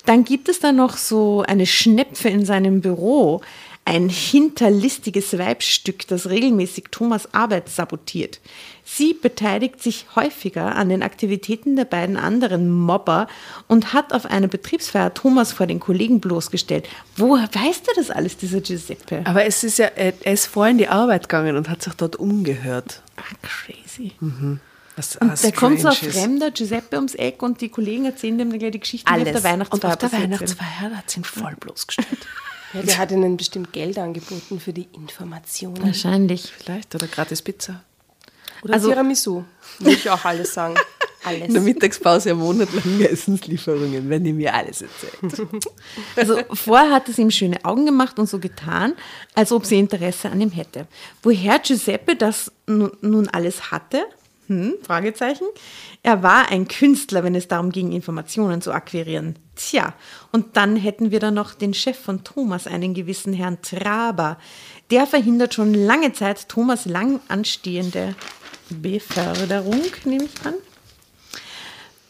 Dann 0.04 0.24
gibt 0.24 0.48
es 0.48 0.60
da 0.60 0.72
noch 0.72 0.96
so 0.96 1.42
eine 1.46 1.66
Schnepfe 1.66 2.28
in 2.28 2.44
seinem 2.44 2.80
Büro, 2.80 3.40
ein 3.88 4.10
hinterlistiges 4.10 5.38
Weibstück, 5.38 6.06
das 6.08 6.28
regelmäßig 6.28 6.84
Thomas 6.90 7.32
Arbeit 7.32 7.70
sabotiert. 7.70 8.38
Sie 8.84 9.14
beteiligt 9.14 9.82
sich 9.82 10.04
häufiger 10.14 10.76
an 10.76 10.90
den 10.90 11.02
Aktivitäten 11.02 11.74
der 11.74 11.86
beiden 11.86 12.18
anderen 12.18 12.70
Mobber 12.70 13.28
und 13.66 13.94
hat 13.94 14.12
auf 14.12 14.26
einer 14.26 14.48
Betriebsfeier 14.48 15.14
Thomas 15.14 15.52
vor 15.52 15.66
den 15.66 15.80
Kollegen 15.80 16.20
bloßgestellt. 16.20 16.86
Woher 17.16 17.48
weiß 17.50 17.82
der 17.84 17.94
das 17.96 18.10
alles, 18.10 18.36
dieser 18.36 18.60
Giuseppe? 18.60 19.22
Aber 19.24 19.46
es 19.46 19.64
ist 19.64 19.78
ja, 19.78 19.86
er 19.86 20.12
er 20.20 20.34
ist 20.34 20.46
vorher 20.46 20.72
in 20.72 20.78
die 20.78 20.88
Arbeit 20.88 21.30
gegangen 21.30 21.56
und 21.56 21.70
hat 21.70 21.82
sich 21.82 21.94
dort 21.94 22.16
umgehört. 22.16 23.02
Ah, 23.16 23.22
crazy. 23.42 24.12
Was 24.96 25.16
Und 25.16 25.30
auch 25.30 25.38
da 25.38 25.50
kommt 25.50 25.80
so 25.80 25.88
ein 25.88 25.94
fremder 25.94 26.50
Giuseppe 26.50 26.96
ums 26.96 27.14
Eck 27.14 27.42
und 27.42 27.62
die 27.62 27.70
Kollegen 27.70 28.04
erzählen 28.04 28.36
dem 28.36 28.50
dann 28.50 28.58
gleich 28.58 28.72
die 28.72 28.80
Geschichten, 28.80 29.10
die 29.14 29.22
auf 29.22 29.32
der 29.32 29.44
Weihnachtsfeier 29.44 29.92
und 29.92 30.04
auf 30.04 30.10
der. 30.10 30.12
Weihnachtsfeier 30.12 30.90
hat 30.94 31.08
sie 31.08 31.20
ihn 31.20 31.24
voll 31.24 31.56
bloßgestellt. 31.58 32.26
Ja, 32.74 32.82
der 32.82 32.98
hat 32.98 33.10
ihnen 33.10 33.36
bestimmt 33.36 33.72
Geld 33.72 33.98
angeboten 33.98 34.60
für 34.60 34.72
die 34.72 34.88
Informationen. 34.92 35.82
Wahrscheinlich. 35.82 36.52
Vielleicht, 36.52 36.94
oder 36.94 37.06
gratis 37.06 37.40
Pizza. 37.42 37.82
Oder 38.62 38.74
Also- 38.74 38.88
Tiramisu. 38.90 39.44
Würde 39.78 39.92
ich 39.94 40.10
auch 40.10 40.24
alles 40.24 40.54
sagen. 40.54 40.74
Alles. 41.24 41.48
In 41.48 41.54
der 41.54 41.62
Mittagspause 41.62 42.30
eine 42.30 42.38
monatelange 42.38 43.08
Essenslieferungen, 43.10 44.08
wenn 44.08 44.22
die 44.22 44.32
mir 44.32 44.54
alles 44.54 44.82
erzählt. 44.82 45.48
Also 46.14 46.38
vorher 46.52 46.92
hat 46.92 47.08
es 47.08 47.18
ihm 47.18 47.30
schöne 47.32 47.64
Augen 47.64 47.84
gemacht 47.86 48.20
und 48.20 48.28
so 48.28 48.38
getan, 48.38 48.94
als 49.34 49.50
ob 49.50 49.66
sie 49.66 49.80
Interesse 49.80 50.30
an 50.30 50.40
ihm 50.40 50.52
hätte. 50.52 50.86
Woher 51.24 51.58
Giuseppe 51.58 52.14
das 52.14 52.52
nu- 52.68 52.92
nun 53.00 53.26
alles 53.28 53.72
hatte? 53.72 54.04
Hm, 54.48 54.76
Fragezeichen. 54.82 55.46
Er 56.02 56.22
war 56.22 56.50
ein 56.50 56.68
Künstler, 56.68 57.22
wenn 57.22 57.34
es 57.34 57.48
darum 57.48 57.70
ging, 57.70 57.92
Informationen 57.92 58.62
zu 58.62 58.72
akquirieren. 58.72 59.36
Tja, 59.56 59.92
und 60.32 60.56
dann 60.56 60.76
hätten 60.76 61.10
wir 61.10 61.20
da 61.20 61.30
noch 61.30 61.52
den 61.52 61.74
Chef 61.74 61.98
von 61.98 62.24
Thomas, 62.24 62.66
einen 62.66 62.94
gewissen 62.94 63.34
Herrn 63.34 63.60
Traber. 63.60 64.38
Der 64.90 65.06
verhindert 65.06 65.52
schon 65.52 65.74
lange 65.74 66.14
Zeit 66.14 66.48
Thomas 66.48 66.86
lang 66.86 67.20
anstehende 67.28 68.14
Beförderung, 68.70 69.82
nehme 70.04 70.24
ich 70.24 70.46
an. 70.46 70.54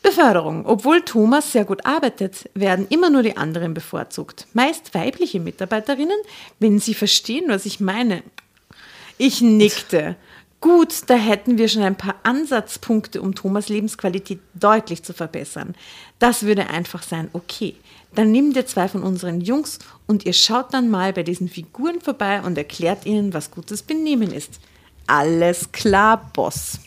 Beförderung. 0.03 0.65
Obwohl 0.65 1.03
Thomas 1.03 1.51
sehr 1.51 1.65
gut 1.65 1.85
arbeitet, 1.85 2.49
werden 2.55 2.87
immer 2.89 3.11
nur 3.11 3.25
die 3.25 3.37
anderen 3.37 3.75
bevorzugt. 3.75 4.47
Meist 4.53 4.95
weibliche 4.95 5.41
Mitarbeiterinnen, 5.41 6.19
wenn 6.61 6.79
sie 6.79 6.95
verstehen, 6.95 7.47
was 7.49 7.67
ich 7.67 7.81
meine. 7.81 8.23
Ich 9.19 9.41
nickte. 9.41 10.17
Gut, 10.61 11.03
da 11.07 11.15
hätten 11.15 11.57
wir 11.57 11.69
schon 11.69 11.83
ein 11.83 11.97
paar 11.97 12.17
Ansatzpunkte, 12.25 13.23
um 13.23 13.35
Thomas 13.35 13.69
Lebensqualität 13.69 14.41
deutlich 14.55 15.05
zu 15.05 15.13
verbessern. 15.13 15.77
Das 16.19 16.43
würde 16.43 16.69
einfach 16.69 17.05
sein, 17.05 17.29
okay. 17.33 17.77
Dann 18.15 18.33
nehmt 18.33 18.57
ihr 18.57 18.67
zwei 18.67 18.89
von 18.89 19.05
unseren 19.05 19.41
Jungs 19.41 19.79
und 20.09 20.27
ihr 20.27 20.33
schaut 20.33 20.75
dann 20.75 20.91
mal 20.91 21.13
bei 21.13 21.23
diesen 21.23 21.49
Figuren 21.49 22.01
vorbei 22.01 22.43
und 22.43 22.59
erklärt 22.59 23.07
ihnen, 23.07 23.35
was 23.35 23.53
gutes 23.53 23.83
Benehmen 23.83 24.33
ist. 24.33 24.59
Alles 25.07 25.71
klar, 25.71 26.31
Boss. 26.35 26.81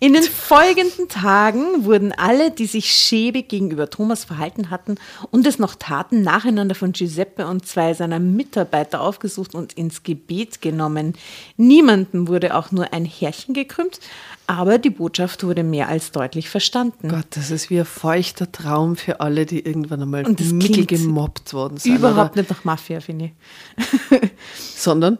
In 0.00 0.14
den 0.14 0.24
folgenden 0.24 1.08
Tagen 1.08 1.84
wurden 1.84 2.12
alle, 2.12 2.50
die 2.50 2.66
sich 2.66 2.90
schäbig 2.92 3.48
gegenüber 3.48 3.88
Thomas 3.88 4.24
verhalten 4.24 4.70
hatten 4.70 4.96
und 5.30 5.46
es 5.46 5.58
noch 5.58 5.76
taten, 5.76 6.22
nacheinander 6.22 6.74
von 6.74 6.92
Giuseppe 6.92 7.46
und 7.46 7.66
zwei 7.66 7.94
seiner 7.94 8.18
Mitarbeiter 8.18 9.00
aufgesucht 9.00 9.54
und 9.54 9.74
ins 9.74 10.02
Gebet 10.02 10.60
genommen. 10.60 11.14
Niemandem 11.56 12.26
wurde 12.28 12.56
auch 12.56 12.72
nur 12.72 12.92
ein 12.92 13.04
Härchen 13.04 13.54
gekrümmt, 13.54 14.00
aber 14.46 14.78
die 14.78 14.90
Botschaft 14.90 15.44
wurde 15.44 15.62
mehr 15.62 15.88
als 15.88 16.10
deutlich 16.10 16.50
verstanden. 16.50 17.08
Gott, 17.08 17.26
das 17.30 17.50
ist 17.50 17.70
wie 17.70 17.78
ein 17.78 17.84
feuchter 17.84 18.50
Traum 18.50 18.96
für 18.96 19.20
alle, 19.20 19.46
die 19.46 19.60
irgendwann 19.60 20.02
einmal 20.02 20.26
Und 20.26 20.40
das 20.40 20.52
mittel 20.52 20.84
gemobbt 20.84 21.54
worden 21.54 21.76
sind. 21.76 21.96
Überhaupt 21.96 22.32
oder? 22.32 22.42
nicht 22.42 22.50
nach 22.50 22.64
Mafia, 22.64 23.00
finde 23.00 23.26
ich. 23.26 24.30
Sondern, 24.76 25.18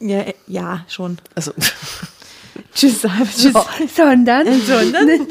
Ja, 0.00 0.24
ja 0.46 0.84
schon. 0.88 1.18
also, 1.34 1.52
Tschüss, 2.74 3.00
tschüss. 3.02 3.52
sondern, 3.96 4.60
sondern 4.62 5.26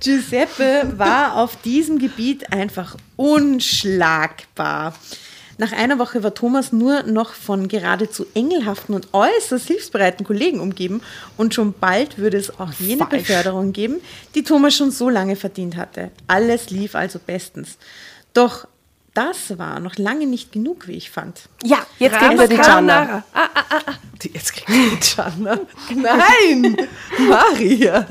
Giuseppe 0.00 0.92
war 0.96 1.36
auf 1.36 1.60
diesem 1.62 1.98
Gebiet 1.98 2.52
einfach 2.52 2.96
unschlagbar. 3.16 4.94
Nach 5.58 5.72
einer 5.72 5.98
Woche 5.98 6.22
war 6.22 6.34
Thomas 6.34 6.70
nur 6.70 7.02
noch 7.04 7.32
von 7.32 7.66
geradezu 7.68 8.26
engelhaften 8.34 8.94
und 8.94 9.08
äußerst 9.14 9.66
hilfsbereiten 9.66 10.26
Kollegen 10.26 10.60
umgeben 10.60 11.00
und 11.38 11.54
schon 11.54 11.72
bald 11.72 12.18
würde 12.18 12.36
es 12.36 12.60
auch 12.60 12.72
jene 12.78 13.06
Falsch. 13.06 13.22
Beförderung 13.22 13.72
geben, 13.72 13.96
die 14.34 14.42
Thomas 14.42 14.74
schon 14.74 14.90
so 14.90 15.08
lange 15.08 15.34
verdient 15.34 15.76
hatte. 15.76 16.10
Alles 16.26 16.70
lief 16.70 16.94
also 16.94 17.18
bestens. 17.18 17.78
Doch 18.34 18.68
das 19.16 19.58
war 19.58 19.80
noch 19.80 19.96
lange 19.96 20.26
nicht 20.26 20.52
genug, 20.52 20.86
wie 20.88 20.92
ich 20.92 21.10
fand. 21.10 21.48
Ja, 21.64 21.78
jetzt 21.98 22.18
kriegt 22.18 22.38
er 22.38 22.48
die 22.48 22.56
Gianna. 22.56 23.24
Die, 24.22 24.32
jetzt 24.32 24.52
kriegt 24.52 24.68
die 24.68 25.14
Gianna. 25.14 25.58
Nein! 25.94 26.76
Maria! 27.28 28.06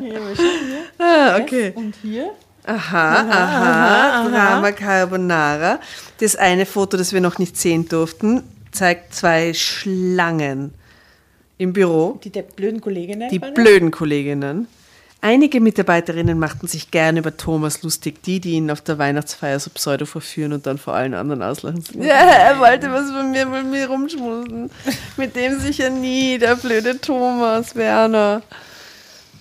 Ah, 0.97 1.37
okay. 1.37 1.73
Und 1.75 1.95
hier? 2.01 2.31
Aha, 2.63 3.19
aha, 3.29 4.29
Drama 4.29 4.71
Carbonara. 4.71 5.79
Das 6.19 6.35
eine 6.35 6.65
Foto, 6.65 6.97
das 6.97 7.13
wir 7.13 7.21
noch 7.21 7.37
nicht 7.37 7.57
sehen 7.57 7.87
durften, 7.87 8.41
zeigt 8.71 9.13
zwei 9.13 9.53
Schlangen 9.53 10.73
im 11.59 11.73
Büro. 11.73 12.19
Die 12.23 12.31
der 12.31 12.41
blöden 12.41 12.81
Kollegin. 12.81 13.29
Die 13.29 13.39
blöden 13.39 13.91
Kolleginnen. 13.91 14.67
Einige 15.25 15.59
Mitarbeiterinnen 15.59 16.37
machten 16.37 16.67
sich 16.67 16.91
gern 16.91 17.17
über 17.17 17.35
Thomas 17.35 17.81
lustig, 17.81 18.21
die, 18.21 18.39
die 18.39 18.51
ihn 18.51 18.69
auf 18.69 18.81
der 18.81 18.99
Weihnachtsfeier 18.99 19.59
so 19.59 19.71
pseudo 19.71 20.05
verführen 20.05 20.53
und 20.53 20.67
dann 20.67 20.77
vor 20.77 20.93
allen 20.93 21.15
anderen 21.15 21.41
auslachen. 21.41 21.83
Ja, 21.95 22.13
er 22.13 22.59
wollte 22.59 22.91
was 22.91 23.09
von 23.09 23.31
mir, 23.31 23.47
mit 23.47 23.65
mir 23.65 23.87
rumschmusen. 23.87 24.69
Mit 25.17 25.35
dem 25.35 25.59
sicher 25.59 25.89
nie, 25.89 26.37
der 26.37 26.55
blöde 26.55 27.01
Thomas 27.01 27.75
Werner. 27.75 28.43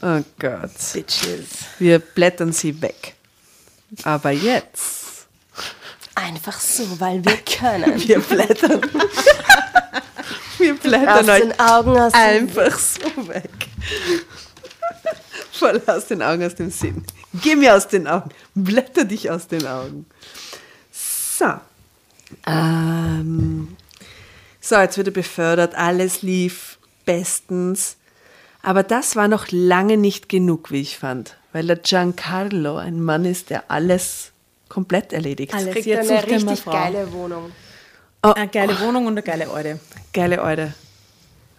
Oh 0.00 0.22
Gott. 0.38 0.70
Bitches. 0.94 1.48
Wir 1.78 1.98
blättern 1.98 2.54
sie 2.54 2.80
weg. 2.80 3.14
Aber 4.04 4.30
jetzt. 4.30 5.26
Einfach 6.14 6.58
so, 6.60 6.98
weil 6.98 7.22
wir 7.26 7.36
können. 7.36 8.00
Wir 8.08 8.20
blättern. 8.20 8.80
Wir 10.56 10.76
blättern 10.76 11.28
euch 11.28 11.40
den 11.42 11.60
Augen, 11.60 11.98
einfach 11.98 12.78
so 12.78 13.28
weg. 13.28 13.50
Voll 15.54 15.80
aus 15.86 16.06
den 16.06 16.20
Augen, 16.20 16.44
aus 16.44 16.56
dem 16.56 16.70
Sinn. 16.70 17.04
Geh 17.42 17.54
mir 17.54 17.76
aus 17.76 17.86
den 17.86 18.08
Augen. 18.08 18.30
Blätter 18.54 19.04
dich 19.04 19.30
aus 19.30 19.46
den 19.46 19.66
Augen. 19.66 20.04
So. 20.90 21.46
Ähm, 22.46 23.76
so, 24.60 24.76
jetzt 24.76 24.96
wird 24.96 25.08
er 25.08 25.12
befördert. 25.12 25.76
Alles 25.76 26.22
lief 26.22 26.78
bestens. 27.04 27.96
Aber 28.62 28.82
das 28.82 29.14
war 29.14 29.28
noch 29.28 29.46
lange 29.50 29.96
nicht 29.96 30.28
genug, 30.28 30.72
wie 30.72 30.80
ich 30.80 30.98
fand. 30.98 31.36
Weil 31.52 31.66
der 31.66 31.76
Giancarlo 31.76 32.76
ein 32.76 33.00
Mann 33.00 33.24
ist, 33.24 33.50
der 33.50 33.70
alles 33.70 34.32
komplett 34.68 35.12
erledigt. 35.12 35.54
Alles. 35.54 35.72
Kriegt 35.74 35.86
Jetzt 35.86 36.10
eine 36.10 36.20
er 36.20 36.26
richtig 36.26 36.60
Frau. 36.62 36.72
geile 36.72 37.12
Wohnung. 37.12 37.52
Eine 38.22 38.48
geile 38.48 38.80
Wohnung 38.80 39.06
und 39.06 39.12
eine 39.12 39.22
geile 39.22 39.48
Alte. 39.50 39.78
Geile 40.12 40.42
Eude. 40.42 40.74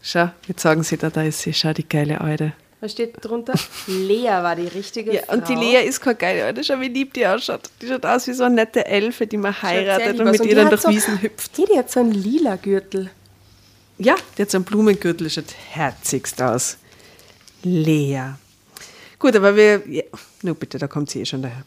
Schau, 0.01 0.29
jetzt 0.47 0.61
sagen 0.61 0.83
sie 0.83 0.97
da, 0.97 1.09
da 1.09 1.21
ist 1.23 1.39
sie, 1.41 1.53
schau, 1.53 1.73
die 1.73 1.87
geile 1.87 2.19
Eude. 2.21 2.53
Was 2.85 2.91
steht 2.91 3.15
drunter? 3.25 3.55
Lea 3.87 4.27
war 4.27 4.55
die 4.55 4.67
richtige 4.67 5.11
Ja, 5.15 5.23
Frau. 5.23 5.33
und 5.33 5.49
die 5.49 5.55
Lea 5.55 5.83
ist 5.87 5.99
keine 6.01 6.17
geile 6.17 6.45
Eude, 6.45 6.63
schau, 6.63 6.79
wie 6.79 6.87
lieb 6.87 7.15
die 7.15 7.25
ausschaut. 7.25 7.61
Die 7.81 7.87
schaut 7.87 8.05
aus 8.05 8.27
wie 8.27 8.33
so 8.33 8.43
eine 8.43 8.53
nette 8.53 8.85
Elfe, 8.85 9.25
die 9.25 9.37
man 9.37 9.59
heiratet 9.59 10.19
und 10.19 10.29
mit 10.29 10.39
Und 10.39 10.45
ihr 10.45 10.49
die 10.51 10.55
dann 10.55 10.69
durch 10.69 10.81
so- 10.81 10.89
Wiesen 10.89 11.19
hüpft. 11.19 11.57
Hey, 11.57 11.65
die 11.73 11.79
hat 11.79 11.89
so 11.89 12.01
einen 12.01 12.11
lila 12.11 12.57
Gürtel. 12.57 13.09
Ja, 13.97 14.13
die 14.37 14.43
hat 14.43 14.51
so 14.51 14.59
einen 14.59 14.65
Blumengürtel, 14.65 15.27
schaut 15.31 15.45
herzigst 15.71 16.39
aus. 16.43 16.77
Lea. 17.63 18.35
Gut, 19.17 19.35
aber 19.35 19.55
wir. 19.55 19.81
Ja, 19.89 20.03
nur 20.43 20.53
bitte, 20.53 20.77
da 20.77 20.85
kommt 20.87 21.09
sie 21.09 21.21
eh 21.21 21.25
schon 21.25 21.41
daher. 21.41 21.63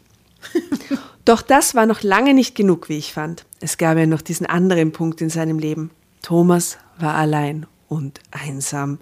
Doch 1.24 1.42
das 1.42 1.74
war 1.74 1.86
noch 1.86 2.02
lange 2.04 2.32
nicht 2.32 2.54
genug, 2.54 2.88
wie 2.88 2.98
ich 2.98 3.12
fand. 3.12 3.44
Es 3.58 3.76
gab 3.76 3.98
ja 3.98 4.06
noch 4.06 4.22
diesen 4.22 4.46
anderen 4.46 4.92
Punkt 4.92 5.20
in 5.20 5.30
seinem 5.30 5.58
Leben. 5.58 5.90
Thomas 6.22 6.78
war 7.00 7.14
allein 7.16 7.66
und 7.88 8.20
einsam. 8.30 8.98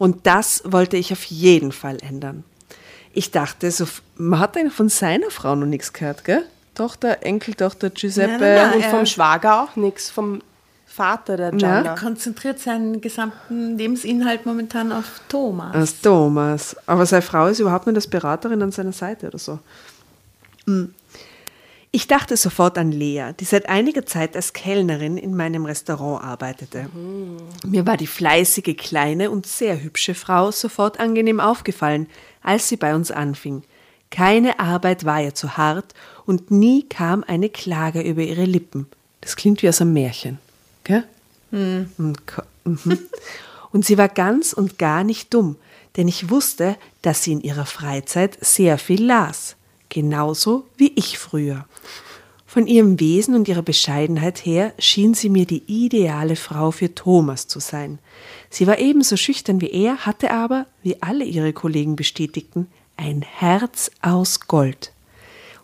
Und 0.00 0.26
das 0.26 0.62
wollte 0.64 0.96
ich 0.96 1.12
auf 1.12 1.24
jeden 1.24 1.72
Fall 1.72 1.98
ändern. 2.00 2.42
Ich 3.12 3.32
dachte, 3.32 3.70
so, 3.70 3.84
man 4.16 4.38
hat 4.40 4.56
eigentlich 4.56 4.72
von 4.72 4.88
seiner 4.88 5.30
Frau 5.30 5.54
noch 5.54 5.66
nichts 5.66 5.92
gehört, 5.92 6.24
gell? 6.24 6.42
Tochter, 6.74 7.18
Enkeltochter 7.22 7.90
Giuseppe. 7.90 8.30
Nein, 8.30 8.40
nein, 8.40 8.54
nein. 8.54 8.74
Und 8.76 8.80
Ja. 8.80 8.88
vom 8.88 9.04
Schwager 9.04 9.62
auch 9.62 9.76
nichts, 9.76 10.08
vom 10.08 10.40
Vater 10.86 11.36
der 11.36 11.50
Gianna. 11.50 11.90
Er 11.90 11.94
konzentriert 11.96 12.58
seinen 12.58 13.02
gesamten 13.02 13.76
Lebensinhalt 13.76 14.46
momentan 14.46 14.90
auf 14.90 15.04
Thomas. 15.28 15.74
Als 15.74 16.00
Thomas. 16.00 16.74
Aber 16.86 17.04
seine 17.04 17.20
Frau 17.20 17.48
ist 17.48 17.58
überhaupt 17.60 17.86
nicht 17.86 17.96
als 17.96 18.06
Beraterin 18.06 18.62
an 18.62 18.72
seiner 18.72 18.92
Seite 18.92 19.26
oder 19.26 19.38
so. 19.38 19.58
Hm. 20.66 20.94
Ich 21.92 22.06
dachte 22.06 22.36
sofort 22.36 22.78
an 22.78 22.92
Lea, 22.92 23.32
die 23.40 23.44
seit 23.44 23.68
einiger 23.68 24.06
Zeit 24.06 24.36
als 24.36 24.52
Kellnerin 24.52 25.16
in 25.16 25.36
meinem 25.36 25.64
Restaurant 25.64 26.22
arbeitete. 26.22 26.88
Mir 27.66 27.84
war 27.84 27.96
die 27.96 28.06
fleißige, 28.06 28.76
kleine 28.76 29.30
und 29.30 29.44
sehr 29.46 29.82
hübsche 29.82 30.14
Frau 30.14 30.52
sofort 30.52 31.00
angenehm 31.00 31.40
aufgefallen, 31.40 32.06
als 32.42 32.68
sie 32.68 32.76
bei 32.76 32.94
uns 32.94 33.10
anfing. 33.10 33.64
Keine 34.10 34.60
Arbeit 34.60 35.04
war 35.04 35.20
ihr 35.20 35.34
zu 35.34 35.56
hart 35.56 35.94
und 36.26 36.52
nie 36.52 36.84
kam 36.88 37.24
eine 37.26 37.48
Klage 37.48 38.02
über 38.02 38.22
ihre 38.22 38.44
Lippen. 38.44 38.86
Das 39.20 39.34
klingt 39.34 39.62
wie 39.62 39.68
aus 39.68 39.80
einem 39.80 39.92
Märchen, 39.92 40.38
gell? 40.84 41.04
Und 41.50 42.26
ko- 42.26 42.42
mhm. 42.64 42.98
Und 43.72 43.84
sie 43.84 43.98
war 43.98 44.08
ganz 44.08 44.52
und 44.52 44.78
gar 44.78 45.02
nicht 45.02 45.34
dumm, 45.34 45.56
denn 45.96 46.06
ich 46.06 46.30
wusste, 46.30 46.76
dass 47.02 47.24
sie 47.24 47.32
in 47.32 47.40
ihrer 47.40 47.66
Freizeit 47.66 48.38
sehr 48.40 48.78
viel 48.78 49.04
las, 49.04 49.56
genauso 49.90 50.64
wie 50.78 50.92
ich 50.96 51.18
früher. 51.18 51.66
Von 52.46 52.66
ihrem 52.66 52.98
Wesen 52.98 53.36
und 53.36 53.46
ihrer 53.46 53.62
Bescheidenheit 53.62 54.44
her 54.44 54.72
schien 54.78 55.14
sie 55.14 55.28
mir 55.28 55.46
die 55.46 55.62
ideale 55.68 56.34
Frau 56.34 56.72
für 56.72 56.92
Thomas 56.94 57.46
zu 57.46 57.60
sein. 57.60 58.00
Sie 58.48 58.66
war 58.66 58.80
ebenso 58.80 59.16
schüchtern 59.16 59.60
wie 59.60 59.70
er, 59.70 59.98
hatte 59.98 60.32
aber, 60.32 60.66
wie 60.82 61.00
alle 61.00 61.24
ihre 61.24 61.52
Kollegen 61.52 61.94
bestätigten, 61.94 62.66
ein 62.96 63.22
Herz 63.22 63.92
aus 64.02 64.40
Gold. 64.40 64.92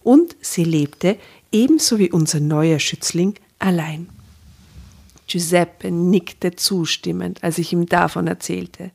Und 0.05 0.37
sie 0.41 0.62
lebte, 0.62 1.17
ebenso 1.51 1.99
wie 1.99 2.12
unser 2.12 2.39
neuer 2.39 2.79
Schützling, 2.79 3.35
allein. 3.59 4.09
Giuseppe 5.27 5.91
nickte 5.91 6.55
zustimmend, 6.55 7.43
als 7.43 7.59
ich 7.59 7.73
ihm 7.73 7.87
davon 7.87 8.29
erzählte. 8.29 8.93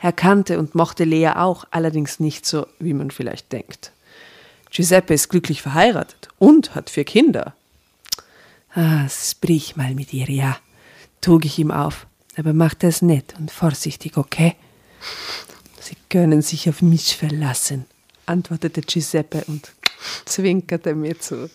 Er 0.00 0.12
kannte 0.12 0.58
und 0.58 0.74
mochte 0.74 1.04
Lea 1.04 1.32
auch, 1.36 1.66
allerdings 1.70 2.20
nicht 2.20 2.46
so, 2.46 2.66
wie 2.78 2.94
man 2.94 3.10
vielleicht 3.10 3.52
denkt. 3.52 3.92
Giuseppe 4.74 5.14
ist 5.14 5.28
glücklich 5.28 5.62
verheiratet 5.62 6.28
und 6.40 6.74
hat 6.74 6.90
vier 6.90 7.04
Kinder. 7.04 7.54
Ah, 8.74 9.08
sprich 9.08 9.76
mal 9.76 9.94
mit 9.94 10.12
ihr, 10.12 10.28
ja, 10.28 10.56
trug 11.20 11.44
ich 11.44 11.60
ihm 11.60 11.70
auf. 11.70 12.08
Aber 12.36 12.52
mach 12.52 12.74
das 12.74 13.00
nett 13.00 13.34
und 13.38 13.52
vorsichtig, 13.52 14.16
okay? 14.16 14.56
Sie 15.80 15.96
können 16.10 16.42
sich 16.42 16.68
auf 16.68 16.82
mich 16.82 17.16
verlassen, 17.16 17.84
antwortete 18.26 18.80
Giuseppe 18.80 19.44
und 19.46 19.72
zwinkerte 20.24 20.96
mir 20.96 21.20
zu. 21.20 21.48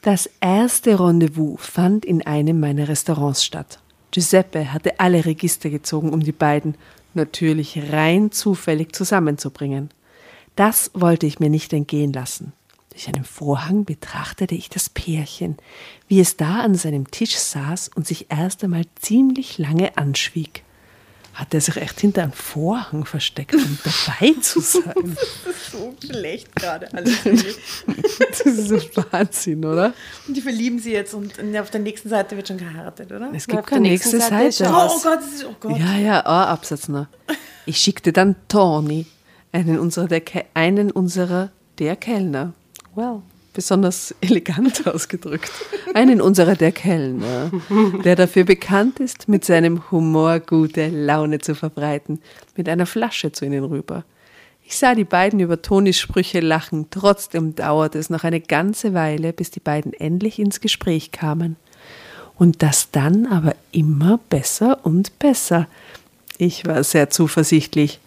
Das 0.00 0.30
erste 0.40 0.98
Rendezvous 0.98 1.60
fand 1.60 2.06
in 2.06 2.26
einem 2.26 2.58
meiner 2.58 2.88
Restaurants 2.88 3.44
statt. 3.44 3.80
Giuseppe 4.12 4.72
hatte 4.72 4.98
alle 4.98 5.26
Register 5.26 5.68
gezogen, 5.68 6.14
um 6.14 6.20
die 6.20 6.32
beiden 6.32 6.74
natürlich 7.12 7.92
rein 7.92 8.32
zufällig 8.32 8.94
zusammenzubringen. 8.94 9.90
Das 10.56 10.90
wollte 10.94 11.26
ich 11.26 11.40
mir 11.40 11.50
nicht 11.50 11.72
entgehen 11.72 12.12
lassen. 12.12 12.52
Durch 12.90 13.08
einen 13.08 13.24
Vorhang 13.24 13.84
betrachtete 13.84 14.54
ich 14.54 14.68
das 14.68 14.90
Pärchen, 14.90 15.56
wie 16.08 16.20
es 16.20 16.36
da 16.36 16.60
an 16.60 16.74
seinem 16.74 17.10
Tisch 17.10 17.36
saß 17.36 17.90
und 17.94 18.06
sich 18.06 18.26
erst 18.28 18.62
einmal 18.62 18.84
ziemlich 18.96 19.56
lange 19.56 19.96
anschwieg. 19.96 20.62
Hat 21.32 21.54
er 21.54 21.62
sich 21.62 21.78
echt 21.78 21.98
hinter 21.98 22.24
einem 22.24 22.32
Vorhang 22.32 23.06
versteckt, 23.06 23.54
um 23.54 23.78
dabei 23.84 24.38
zu 24.42 24.60
sein? 24.60 25.16
so 25.70 25.94
schlecht 26.04 26.54
gerade 26.54 26.92
alles. 26.92 27.16
Das 28.28 28.40
ist 28.40 28.68
so 28.68 28.76
Wahnsinn, 29.10 29.64
oder? 29.64 29.94
Und 30.28 30.36
die 30.36 30.42
verlieben 30.42 30.78
sie 30.78 30.92
jetzt 30.92 31.14
und 31.14 31.32
auf 31.56 31.70
der 31.70 31.80
nächsten 31.80 32.10
Seite 32.10 32.36
wird 32.36 32.48
schon 32.48 32.58
geheiratet, 32.58 33.10
oder? 33.10 33.30
Es 33.34 33.46
gibt 33.46 33.66
keine 33.66 33.88
nächste 33.88 34.20
Seite 34.20 34.48
ist 34.48 34.58
Seite. 34.58 34.72
Oh, 34.74 34.90
oh 34.90 35.00
Gott, 35.02 35.18
das 35.18 35.32
ist, 35.32 35.44
oh 35.44 35.54
Gott. 35.58 35.78
Ja, 35.78 35.96
ja, 35.96 36.20
ein 36.20 36.48
Absatz 36.48 36.88
noch. 36.88 37.06
Ich 37.64 37.78
schickte 37.78 38.12
dann 38.12 38.36
Tony, 38.48 39.06
einen 39.52 39.78
unserer 39.78 40.08
der, 40.08 40.22
einen 40.54 40.90
unserer 40.90 41.50
der 41.78 41.96
Kellner. 41.96 42.54
Well, 42.94 43.22
besonders 43.52 44.14
elegant 44.20 44.86
ausgedrückt. 44.86 45.52
Einen 45.94 46.20
unserer 46.20 46.56
der 46.56 46.72
Kellner, 46.72 47.50
der 48.04 48.16
dafür 48.16 48.44
bekannt 48.44 49.00
ist, 49.00 49.28
mit 49.28 49.44
seinem 49.44 49.90
Humor 49.90 50.40
gute 50.40 50.88
Laune 50.88 51.38
zu 51.38 51.54
verbreiten, 51.54 52.20
mit 52.56 52.68
einer 52.68 52.86
Flasche 52.86 53.32
zu 53.32 53.44
ihnen 53.44 53.64
rüber. 53.64 54.04
Ich 54.64 54.78
sah 54.78 54.94
die 54.94 55.04
beiden 55.04 55.40
über 55.40 55.60
Tonis 55.60 55.98
Sprüche 55.98 56.40
lachen, 56.40 56.86
trotzdem 56.90 57.54
dauerte 57.54 57.98
es 57.98 58.10
noch 58.10 58.24
eine 58.24 58.40
ganze 58.40 58.94
Weile, 58.94 59.32
bis 59.32 59.50
die 59.50 59.60
beiden 59.60 59.92
endlich 59.92 60.38
ins 60.38 60.60
Gespräch 60.60 61.12
kamen. 61.12 61.56
Und 62.38 62.62
das 62.62 62.90
dann 62.90 63.26
aber 63.26 63.54
immer 63.70 64.18
besser 64.30 64.78
und 64.82 65.18
besser. 65.18 65.66
Ich 66.38 66.64
war 66.64 66.82
sehr 66.84 67.10
zuversichtlich. 67.10 68.00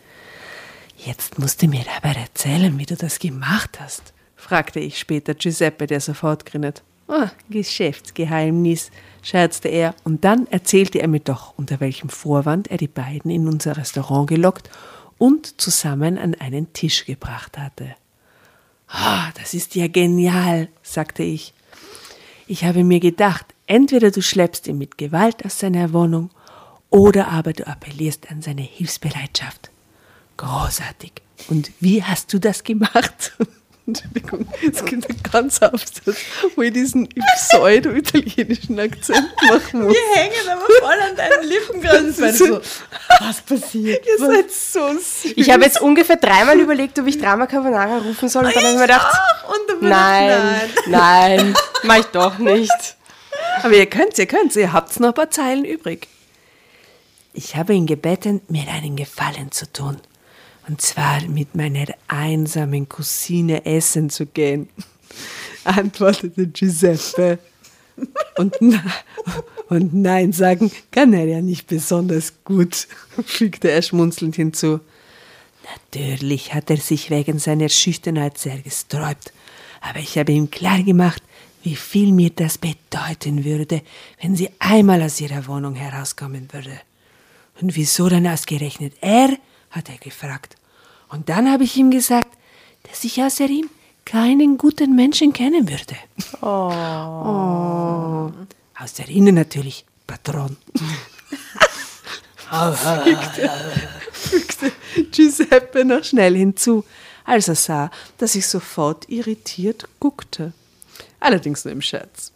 Jetzt 1.05 1.37
musst 1.37 1.61
du 1.61 1.67
mir 1.67 1.85
aber 2.01 2.17
erzählen, 2.17 2.79
wie 2.79 2.85
du 2.87 2.95
das 2.95 3.19
gemacht 3.19 3.79
hast, 3.79 4.11
fragte 4.35 4.79
ich 4.79 4.97
später 4.97 5.35
Giuseppe, 5.35 5.85
der 5.85 6.01
sofort 6.01 6.47
grinnet. 6.47 6.81
Ah, 7.07 7.29
Geschäftsgeheimnis, 7.47 8.89
scherzte 9.21 9.67
er, 9.67 9.93
und 10.03 10.25
dann 10.25 10.47
erzählte 10.47 10.99
er 10.99 11.07
mir 11.07 11.19
doch, 11.19 11.53
unter 11.57 11.79
welchem 11.79 12.09
Vorwand 12.09 12.71
er 12.71 12.77
die 12.77 12.87
beiden 12.87 13.29
in 13.29 13.47
unser 13.47 13.77
Restaurant 13.77 14.27
gelockt 14.27 14.71
und 15.19 15.61
zusammen 15.61 16.17
an 16.17 16.33
einen 16.33 16.73
Tisch 16.73 17.05
gebracht 17.05 17.59
hatte. 17.59 17.95
Ah, 18.87 19.29
das 19.37 19.53
ist 19.53 19.75
ja 19.75 19.87
genial, 19.87 20.69
sagte 20.81 21.21
ich. 21.21 21.53
Ich 22.47 22.63
habe 22.63 22.83
mir 22.83 22.99
gedacht, 22.99 23.45
entweder 23.67 24.09
du 24.09 24.23
schleppst 24.23 24.65
ihn 24.65 24.79
mit 24.79 24.97
Gewalt 24.97 25.45
aus 25.45 25.59
seiner 25.59 25.93
Wohnung 25.93 26.31
oder 26.89 27.27
aber 27.27 27.53
du 27.53 27.67
appellierst 27.67 28.31
an 28.31 28.41
seine 28.41 28.63
Hilfsbereitschaft. 28.63 29.69
Großartig. 30.37 31.13
Und 31.47 31.71
wie 31.79 32.03
hast 32.03 32.33
du 32.33 32.39
das 32.39 32.63
gemacht? 32.63 33.33
Entschuldigung, 33.87 34.47
es 34.67 34.81
einen 34.81 35.03
ganz 35.31 35.61
Absatz, 35.61 36.01
wo 36.55 36.63
ich 36.63 36.73
diesen 36.73 37.07
pseudo-italienischen 37.35 38.79
Akzent 38.79 39.29
machen 39.47 39.83
muss. 39.83 39.93
Wir 39.93 40.21
hängen 40.21 40.49
aber 40.51 40.65
voll 40.79 40.99
an 41.07 41.15
deinen 41.15 41.47
Lippen 41.47 41.81
gerade. 41.81 42.11
So, 42.33 42.61
was 43.19 43.41
passiert? 43.41 44.03
Ihr 44.07 44.17
seid 44.17 44.51
so 44.51 44.91
süß. 44.91 45.33
Ich 45.35 45.51
habe 45.51 45.65
jetzt 45.65 45.81
ungefähr 45.81 46.15
dreimal 46.15 46.59
überlegt, 46.59 46.97
ob 46.97 47.05
ich 47.05 47.19
Drama 47.19 47.45
Carbonara 47.45 47.99
rufen 47.99 48.27
soll. 48.27 48.45
Und 48.45 48.55
dann 48.55 48.63
habe 48.63 48.73
ich 48.73 48.79
mir 48.79 48.87
gedacht, 48.87 49.15
dann 49.67 49.89
nein, 49.89 50.61
nein, 50.87 51.55
mach 51.83 51.99
ich 51.99 52.05
doch 52.05 52.39
nicht. 52.39 52.97
Aber 53.61 53.73
ihr 53.73 53.85
könnt's, 53.85 54.17
ihr 54.17 54.25
könnt's, 54.25 54.55
ihr 54.55 54.73
habt's 54.73 54.99
noch 54.99 55.09
ein 55.09 55.13
paar 55.13 55.29
Zeilen 55.29 55.63
übrig. 55.63 56.07
Ich 57.33 57.55
habe 57.55 57.73
ihn 57.75 57.85
gebeten, 57.85 58.41
mir 58.47 58.67
einen 58.67 58.95
Gefallen 58.95 59.51
zu 59.51 59.71
tun. 59.71 59.99
Und 60.67 60.81
zwar 60.81 61.21
mit 61.27 61.55
meiner 61.55 61.85
einsamen 62.07 62.89
Cousine 62.89 63.65
essen 63.65 64.09
zu 64.09 64.25
gehen, 64.25 64.69
antwortete 65.63 66.47
Giuseppe. 66.47 67.39
Und, 68.37 68.57
und 69.69 69.93
Nein 69.93 70.33
sagen 70.33 70.71
kann 70.91 71.13
er 71.13 71.25
ja 71.25 71.41
nicht 71.41 71.67
besonders 71.67 72.33
gut, 72.43 72.87
fügte 73.25 73.71
er 73.71 73.81
schmunzelnd 73.81 74.35
hinzu. 74.35 74.79
Natürlich 75.63 76.53
hat 76.53 76.69
er 76.69 76.77
sich 76.77 77.09
wegen 77.09 77.39
seiner 77.39 77.69
Schüchternheit 77.69 78.37
sehr 78.37 78.59
gesträubt, 78.59 79.33
aber 79.81 79.99
ich 79.99 80.17
habe 80.17 80.31
ihm 80.31 80.51
klar 80.51 80.83
gemacht, 80.83 81.23
wie 81.63 81.75
viel 81.75 82.11
mir 82.11 82.29
das 82.29 82.59
bedeuten 82.59 83.43
würde, 83.43 83.81
wenn 84.21 84.35
sie 84.35 84.49
einmal 84.59 85.01
aus 85.01 85.19
ihrer 85.19 85.47
Wohnung 85.47 85.73
herauskommen 85.73 86.47
würde. 86.51 86.79
Und 87.59 87.75
wieso 87.75 88.07
dann 88.09 88.27
ausgerechnet 88.27 88.93
er? 89.01 89.35
Hat 89.75 89.89
er 89.89 89.97
gefragt. 89.97 90.55
Und 91.09 91.29
dann 91.29 91.51
habe 91.51 91.63
ich 91.63 91.77
ihm 91.77 91.91
gesagt, 91.91 92.29
dass 92.83 93.03
ich 93.03 93.21
außer 93.21 93.45
ihm 93.45 93.69
keinen 94.05 94.57
guten 94.57 94.95
Menschen 94.95 95.33
kennen 95.33 95.69
würde. 95.69 95.95
Oh. 96.41 98.31
Außer 98.77 99.07
Ihnen 99.07 99.35
natürlich, 99.35 99.85
Patron. 100.05 100.57
fügte 104.11 104.71
Giuseppe 105.11 105.85
noch 105.85 106.03
schnell 106.03 106.35
hinzu, 106.35 106.83
als 107.23 107.47
er 107.47 107.55
sah, 107.55 107.91
dass 108.17 108.35
ich 108.35 108.47
sofort 108.47 109.09
irritiert 109.09 109.87
guckte. 109.99 110.53
Allerdings 111.19 111.65
nur 111.65 111.71
im 111.71 111.81
Scherz. 111.81 112.31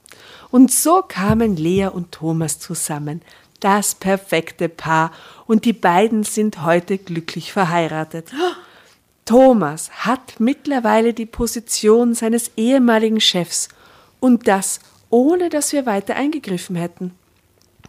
Und 0.51 0.71
so 0.71 1.03
kamen 1.03 1.55
Lea 1.55 1.87
und 1.87 2.11
Thomas 2.11 2.59
zusammen, 2.59 3.21
das 3.59 3.95
perfekte 3.95 4.69
Paar, 4.69 5.11
und 5.45 5.65
die 5.65 5.73
beiden 5.73 6.23
sind 6.23 6.63
heute 6.63 6.97
glücklich 6.97 7.51
verheiratet. 7.51 8.31
Thomas 9.25 9.91
hat 9.91 10.39
mittlerweile 10.39 11.13
die 11.13 11.25
Position 11.25 12.13
seines 12.13 12.51
ehemaligen 12.55 13.21
Chefs 13.21 13.69
und 14.19 14.47
das 14.47 14.79
ohne 15.09 15.49
dass 15.49 15.73
wir 15.73 15.85
weiter 15.85 16.15
eingegriffen 16.15 16.75
hätten. 16.75 17.13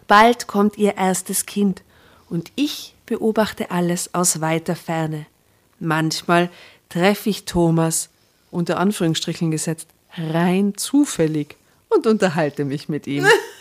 Bald 0.06 0.46
kommt 0.46 0.78
ihr 0.78 0.96
erstes 0.96 1.46
Kind 1.46 1.82
und 2.28 2.50
ich 2.56 2.94
beobachte 3.06 3.70
alles 3.70 4.14
aus 4.14 4.40
weiter 4.40 4.76
Ferne. 4.76 5.26
Manchmal 5.78 6.50
treffe 6.88 7.30
ich 7.30 7.44
Thomas, 7.44 8.08
unter 8.50 8.78
Anführungsstrichen 8.78 9.50
gesetzt, 9.50 9.88
rein 10.16 10.74
zufällig 10.76 11.56
und 11.88 12.06
unterhalte 12.06 12.64
mich 12.64 12.88
mit 12.88 13.06
ihm. 13.06 13.26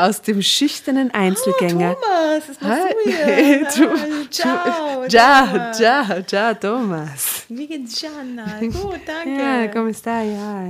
Aus 0.00 0.22
dem 0.22 0.40
schüchternen 0.40 1.10
Einzelgänger. 1.10 1.94
Oh, 2.00 2.40
Thomas, 2.40 2.60
machst 2.60 2.84
Hi. 2.84 2.94
du 2.94 3.10
hier? 3.10 3.68
Ciao. 4.30 5.08
Ciao, 5.08 5.72
ciao, 5.72 6.22
ciao, 6.22 6.54
Thomas. 6.54 7.44
Wie 7.48 7.66
geht's, 7.66 8.00
Gianna? 8.00 8.46
Gut, 8.60 9.00
danke. 9.06 9.38
Ja, 9.38 9.68
come 9.68 9.92
stai? 9.92 10.32
Ja. 10.32 10.68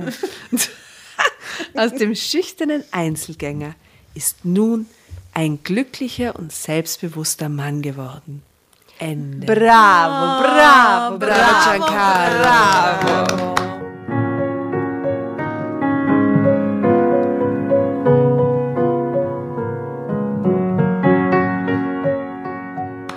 Aus 1.81 1.93
dem 1.93 2.13
schüchternen 2.15 2.83
Einzelgänger 2.91 3.75
ist 4.15 4.43
nun 4.43 4.87
ein 5.33 5.63
glücklicher 5.63 6.35
und 6.35 6.51
selbstbewusster 6.51 7.47
Mann 7.47 7.81
geworden. 7.81 8.43
Ende. 8.99 9.47
Bravo, 9.47 10.43
bravo, 10.43 11.17
Bravo, 11.17 11.85
Giancarlo. 11.85 13.70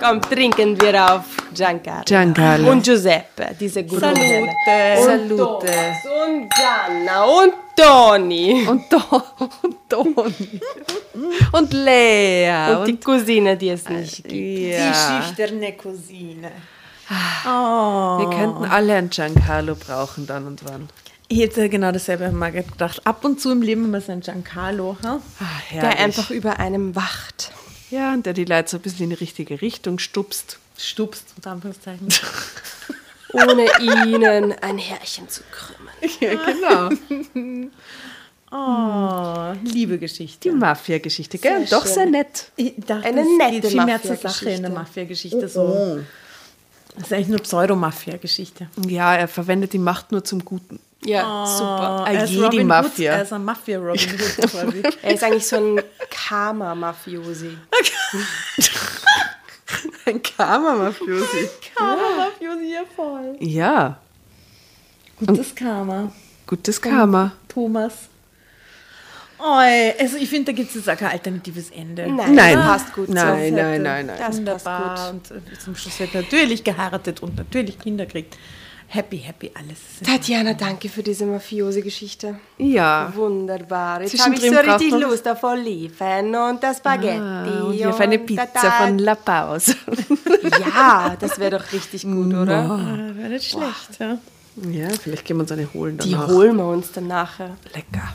Komm, 0.05 0.21
trinken 0.21 0.79
wir 0.79 1.13
auf 1.13 1.23
Giancarlo. 1.53 2.03
Giancarlo. 2.05 2.71
Und 2.71 2.83
Giuseppe, 2.83 3.55
diese 3.59 3.83
gute 3.83 4.01
Salute. 4.01 5.03
Salute. 5.03 5.67
Und 6.27 6.49
Gianna 6.53 7.23
und 7.23 7.53
Toni. 7.75 8.67
Und, 8.67 8.83
Do 8.91 8.97
und 9.63 9.89
Toni. 9.89 10.61
Und 11.51 11.73
Lea. 11.73 12.75
Und 12.75 12.87
die 12.87 12.99
Cousine, 12.99 13.57
die 13.57 13.69
es 13.69 13.89
nicht 13.89 14.23
gibt. 14.25 14.33
ja. 14.33 14.91
Die 14.91 15.25
schüchterne 15.27 15.73
Cousine. 15.73 16.51
Oh. 17.45 18.19
Wir 18.19 18.29
könnten 18.29 18.65
alle 18.65 18.95
einen 18.95 19.09
Giancarlo 19.09 19.75
brauchen 19.75 20.27
dann 20.27 20.45
und 20.45 20.65
wann. 20.65 20.87
Ich 21.29 21.39
hätte 21.39 21.67
genau 21.67 21.91
dasselbe 21.91 22.29
mal 22.31 22.51
gedacht. 22.51 23.01
Ab 23.05 23.25
und 23.25 23.41
zu 23.41 23.51
im 23.51 23.63
Leben 23.63 23.83
haben 23.85 23.91
wir 23.91 24.01
so 24.01 24.11
einen 24.11 24.21
Giancarlo. 24.21 24.97
Ha? 25.03 25.19
Ah, 25.39 25.73
Der 25.73 25.97
einfach 25.97 26.29
über 26.29 26.59
einem 26.59 26.95
wacht. 26.95 27.51
Ja, 27.91 28.13
und 28.13 28.25
der 28.25 28.33
die 28.33 28.45
Leute 28.45 28.69
so 28.69 28.77
ein 28.77 28.81
bisschen 28.81 29.05
in 29.05 29.09
die 29.11 29.15
richtige 29.15 29.61
Richtung 29.61 29.99
stupst. 29.99 30.59
Stupst, 30.77 31.25
unter 31.37 31.51
Anführungszeichen. 31.51 32.07
Ohne 33.33 33.67
ihnen 33.79 34.53
ein 34.53 34.77
Härchen 34.77 35.29
zu 35.29 35.41
krümmen. 35.51 35.85
Ja, 36.19 36.35
genau. 36.35 37.69
Oh, 38.51 39.53
liebe 39.65 39.97
Geschichte. 39.97 40.49
Die 40.49 40.55
Mafia-Geschichte, 40.55 41.39
gell? 41.39 41.57
Und 41.57 41.71
Doch 41.73 41.85
sehr 41.85 42.05
nett. 42.05 42.51
Ich 42.55 42.73
dachte, 42.77 43.05
Eine 43.05 43.21
es 43.21 43.27
nette 43.37 43.51
geht 43.51 43.65
viel 43.71 43.83
mehr 43.83 44.01
zur 44.01 44.15
Sache 44.15 44.49
in 44.51 44.61
der 44.61 44.71
Mafia-Geschichte. 44.71 45.49
So. 45.49 45.99
Das 46.95 47.07
ist 47.07 47.13
eigentlich 47.13 47.27
nur 47.27 47.39
Pseudo-Mafia-Geschichte. 47.39 48.69
Ja, 48.87 49.15
er 49.15 49.27
verwendet 49.27 49.73
die 49.73 49.79
Macht 49.79 50.13
nur 50.13 50.23
zum 50.23 50.45
Guten. 50.45 50.79
Ja, 51.05 51.45
super. 51.45 52.03
Ah, 52.05 52.11
er 52.11 52.23
ist 52.23 52.31
jede 52.31 52.45
Robin 52.45 52.59
Hood, 52.61 52.67
Mafia. 52.67 53.13
Er 53.13 53.21
ist 53.23 53.33
ein 53.33 53.43
Mafia-Robin 53.45 54.09
Hood 54.11 54.51
quasi. 54.51 54.83
Er 55.03 55.13
ist 55.13 55.23
eigentlich 55.23 55.47
so 55.47 55.55
ein 55.57 55.81
Karma-Mafiosi. 56.09 57.57
Ein 60.05 60.21
Karma-Mafiosi. 60.21 61.49
Karma-Mafiosi, 61.75 62.73
ja 62.73 62.81
voll. 62.95 63.35
Ja, 63.39 63.97
Gutes 65.17 65.55
Karma. 65.55 66.11
gutes 66.45 66.79
Karma. 66.81 67.31
Thomas. 67.47 67.93
Oi, 69.39 69.93
also 69.99 70.17
ich 70.17 70.29
finde, 70.29 70.51
da 70.51 70.55
gibt 70.55 70.69
es 70.69 70.75
jetzt 70.75 70.89
auch 70.89 70.97
kein 70.97 71.11
alternatives 71.11 71.69
Ende. 71.71 72.07
Nein, 72.07 72.35
Nein. 72.35 72.55
das 72.57 72.65
passt 72.65 72.93
gut 72.93 73.09
Nein, 73.09 73.53
nein, 73.53 73.81
nein, 73.81 74.05
nein. 74.05 74.17
Das 74.17 74.19
passt 74.19 74.37
Wunderbar. 74.37 75.11
gut. 75.13 75.31
Und 75.31 75.61
zum 75.61 75.75
Schluss 75.75 75.99
wird 75.99 76.13
natürlich 76.13 76.63
geheiratet 76.63 77.21
und 77.21 77.35
natürlich 77.35 77.79
Kinder 77.79 78.05
kriegt. 78.05 78.37
Happy, 78.87 79.17
happy, 79.17 79.51
alles. 79.53 79.79
Tatjana, 80.05 80.53
danke 80.53 80.87
für 80.89 81.01
diese 81.03 81.25
Mafiosi-Geschichte. 81.25 82.35
Ja. 82.57 83.11
Wunderbar. 83.15 84.01
Jetzt 84.01 84.23
habe 84.23 84.35
ich 84.35 84.41
so 84.41 84.55
richtig 84.55 84.91
Lust 84.91 85.27
auf 85.27 85.43
Oliven 85.43 86.35
und 86.35 86.63
das 86.63 86.77
Spaghetti. 86.77 87.17
Ah, 87.19 87.63
und 87.63 87.73
hier 87.73 87.89
auf 87.89 87.99
eine 87.99 88.19
Pizza 88.19 88.71
von 88.79 88.99
La 88.99 89.15
Pause. 89.15 89.75
Ja, 90.75 91.15
das 91.19 91.39
wäre 91.39 91.57
doch 91.57 91.71
richtig 91.71 92.03
gut, 92.03 92.33
oder? 92.33 92.57
Ah, 92.69 93.15
Wäre 93.15 93.29
nicht 93.29 93.49
schlecht, 93.49 93.99
ja. 93.99 94.17
Ja, 94.71 94.87
vielleicht 95.01 95.25
gehen 95.25 95.37
wir 95.37 95.41
uns 95.41 95.51
eine 95.51 95.67
holen 95.73 95.97
Die 95.97 96.11
danach. 96.11 96.27
holen 96.27 96.55
wir 96.55 96.65
uns 96.67 96.91
dann 96.91 97.07
nachher. 97.07 97.57
Lecker. 97.73 98.13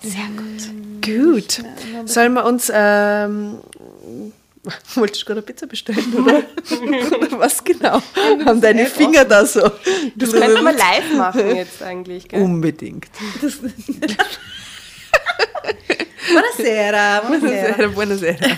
Sehr 0.00 0.28
gut. 0.36 1.04
Gut. 1.04 1.62
Sollen 2.08 2.32
wir 2.34 2.44
uns, 2.44 2.70
ähm, 2.72 3.58
wolltest 4.94 5.22
du 5.22 5.26
gerade 5.26 5.40
eine 5.40 5.46
Pizza 5.46 5.66
bestellen, 5.66 6.14
oder? 6.14 6.42
oder 7.16 7.38
was 7.38 7.64
genau? 7.64 8.02
Haben 8.44 8.60
deine 8.60 8.86
Finger 8.86 9.24
da 9.24 9.46
so? 9.46 9.62
Das 10.16 10.32
könnten 10.32 10.62
wir 10.62 10.72
live 10.72 11.14
machen 11.16 11.56
jetzt 11.56 11.82
eigentlich. 11.82 12.28
Gell? 12.28 12.42
Unbedingt. 12.42 13.08
Buonasera, 16.30 17.22
buonasera. 17.22 17.88
Buonasera, 17.88 17.88
buonasera. 17.88 18.56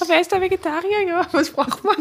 Aber 0.00 0.14
er 0.14 0.20
ist 0.20 0.30
der 0.30 0.40
Vegetarier, 0.40 1.02
ja. 1.08 1.26
Was 1.32 1.50
braucht 1.50 1.82
man? 1.82 1.96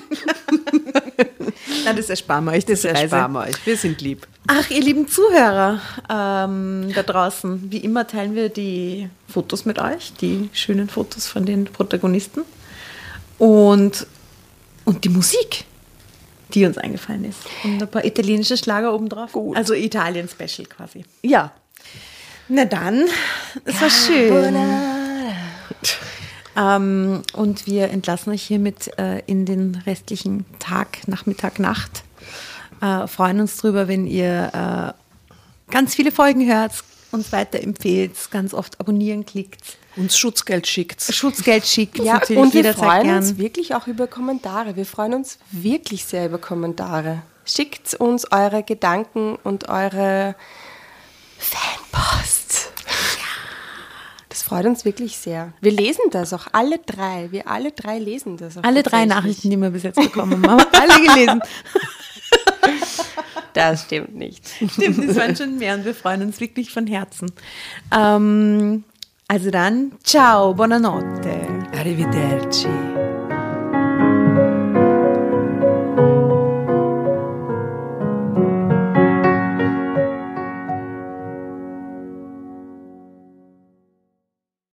Nein, 1.86 1.96
das 1.96 2.10
ersparen 2.10 2.46
wir 2.46 2.52
euch, 2.52 2.66
das 2.66 2.82
Das 2.82 3.02
ersparen 3.02 3.32
wir 3.32 3.40
euch. 3.42 3.66
Wir 3.66 3.78
sind 3.78 4.02
lieb. 4.02 4.28
Ach, 4.48 4.70
ihr 4.70 4.82
lieben 4.82 5.08
Zuhörer 5.08 5.82
ähm, 6.10 6.92
da 6.94 7.02
draußen, 7.04 7.72
wie 7.72 7.78
immer 7.78 8.06
teilen 8.06 8.36
wir 8.36 8.50
die 8.50 9.10
Fotos 9.28 9.66
mit 9.66 9.80
euch, 9.80 10.14
die 10.20 10.50
schönen 10.54 10.90
Fotos 10.90 11.28
von 11.28 11.46
den 11.46 11.66
Protagonisten 11.66 12.44
und, 13.42 14.06
und 14.86 15.04
die 15.04 15.10
Musik, 15.10 15.66
die 16.54 16.64
uns 16.64 16.78
eingefallen 16.78 17.26
ist. 17.26 17.40
Und 17.64 17.82
ein 17.82 17.90
paar 17.90 18.06
italienische 18.06 18.56
Schlager 18.56 18.94
obendrauf. 18.94 19.32
Gut. 19.32 19.58
Also 19.58 19.74
Italien-Special 19.74 20.68
quasi. 20.68 21.04
Ja. 21.24 21.52
Na 22.50 22.66
dann, 22.66 23.06
es 23.66 23.82
war 23.82 23.90
schön. 23.90 24.56
Ähm, 26.56 27.24
und 27.34 27.66
wir 27.66 27.90
entlassen 27.90 28.32
euch 28.32 28.44
hiermit 28.44 28.96
äh, 29.00 29.24
in 29.26 29.48
den 29.48 29.82
restlichen 29.88 30.46
Tag, 30.60 31.08
Nachmittag, 31.08 31.58
Nacht. 31.58 32.04
Äh, 32.80 33.08
freuen 33.08 33.40
uns 33.40 33.58
drüber, 33.58 33.88
wenn 33.88 34.06
ihr 34.06 34.94
äh, 35.68 35.72
ganz 35.72 35.96
viele 35.96 36.12
Folgen 36.12 36.46
hört, 36.46 36.74
uns 37.12 37.32
weiterempfehlt, 37.32 38.12
ganz 38.32 38.54
oft 38.54 38.80
abonnieren 38.80 39.26
klickt, 39.26 39.78
Uns 39.98 40.18
Schutzgeld 40.18 40.68
schickt. 40.68 41.02
Schutzgeld 41.02 41.66
schickt, 41.68 42.00
Ja, 42.00 42.22
und 42.36 42.54
wir 42.54 42.74
freuen 42.74 43.04
gern. 43.04 43.18
uns 43.18 43.38
wirklich 43.38 43.76
auch 43.76 43.88
über 43.88 44.08
Kommentare. 44.08 44.76
Wir 44.76 44.86
freuen 44.86 45.14
uns 45.16 45.38
wirklich 45.52 46.06
sehr 46.06 46.26
über 46.28 46.38
Kommentare. 46.38 47.24
Schickt 47.44 47.94
uns 47.96 48.32
eure 48.32 48.64
Gedanken 48.64 49.38
und 49.44 49.68
eure 49.68 50.36
Fanpost. 51.38 52.72
Das 54.30 54.44
freut 54.44 54.66
uns 54.66 54.86
wirklich 54.86 55.18
sehr. 55.18 55.52
Wir 55.60 55.72
lesen 55.74 56.04
das 56.12 56.32
auch, 56.32 56.48
alle 56.54 56.80
drei. 56.80 57.28
Wir 57.32 57.48
alle 57.50 57.72
drei 57.72 58.00
lesen 58.00 58.38
das 58.38 58.58
auch 58.58 58.64
Alle 58.64 58.82
drei. 58.84 59.06
Nachrichten, 59.06 59.50
die 59.50 59.58
wir 59.58 59.72
bis 59.72 59.84
jetzt 59.84 60.00
bekommen 60.00 60.48
haben, 60.48 60.62
haben 60.62 60.72
wir 60.72 60.82
alle 60.82 61.06
gelesen. 61.06 61.42
Das 63.54 63.84
stimmt 63.84 64.16
nicht. 64.16 64.48
Stimmt, 64.72 65.10
das 65.10 65.16
waren 65.18 65.36
schon 65.36 65.58
mehr 65.58 65.76
und 65.76 65.84
wir 65.86 65.94
freuen 65.94 66.22
uns 66.22 66.40
wirklich 66.40 66.72
von 66.72 66.88
Herzen. 66.88 67.32
Ähm, 67.94 68.84
also 69.28 69.52
dann, 69.52 69.92
ciao, 70.04 70.54
buonanotte. 70.54 71.38
Arrivederci. 71.78 72.91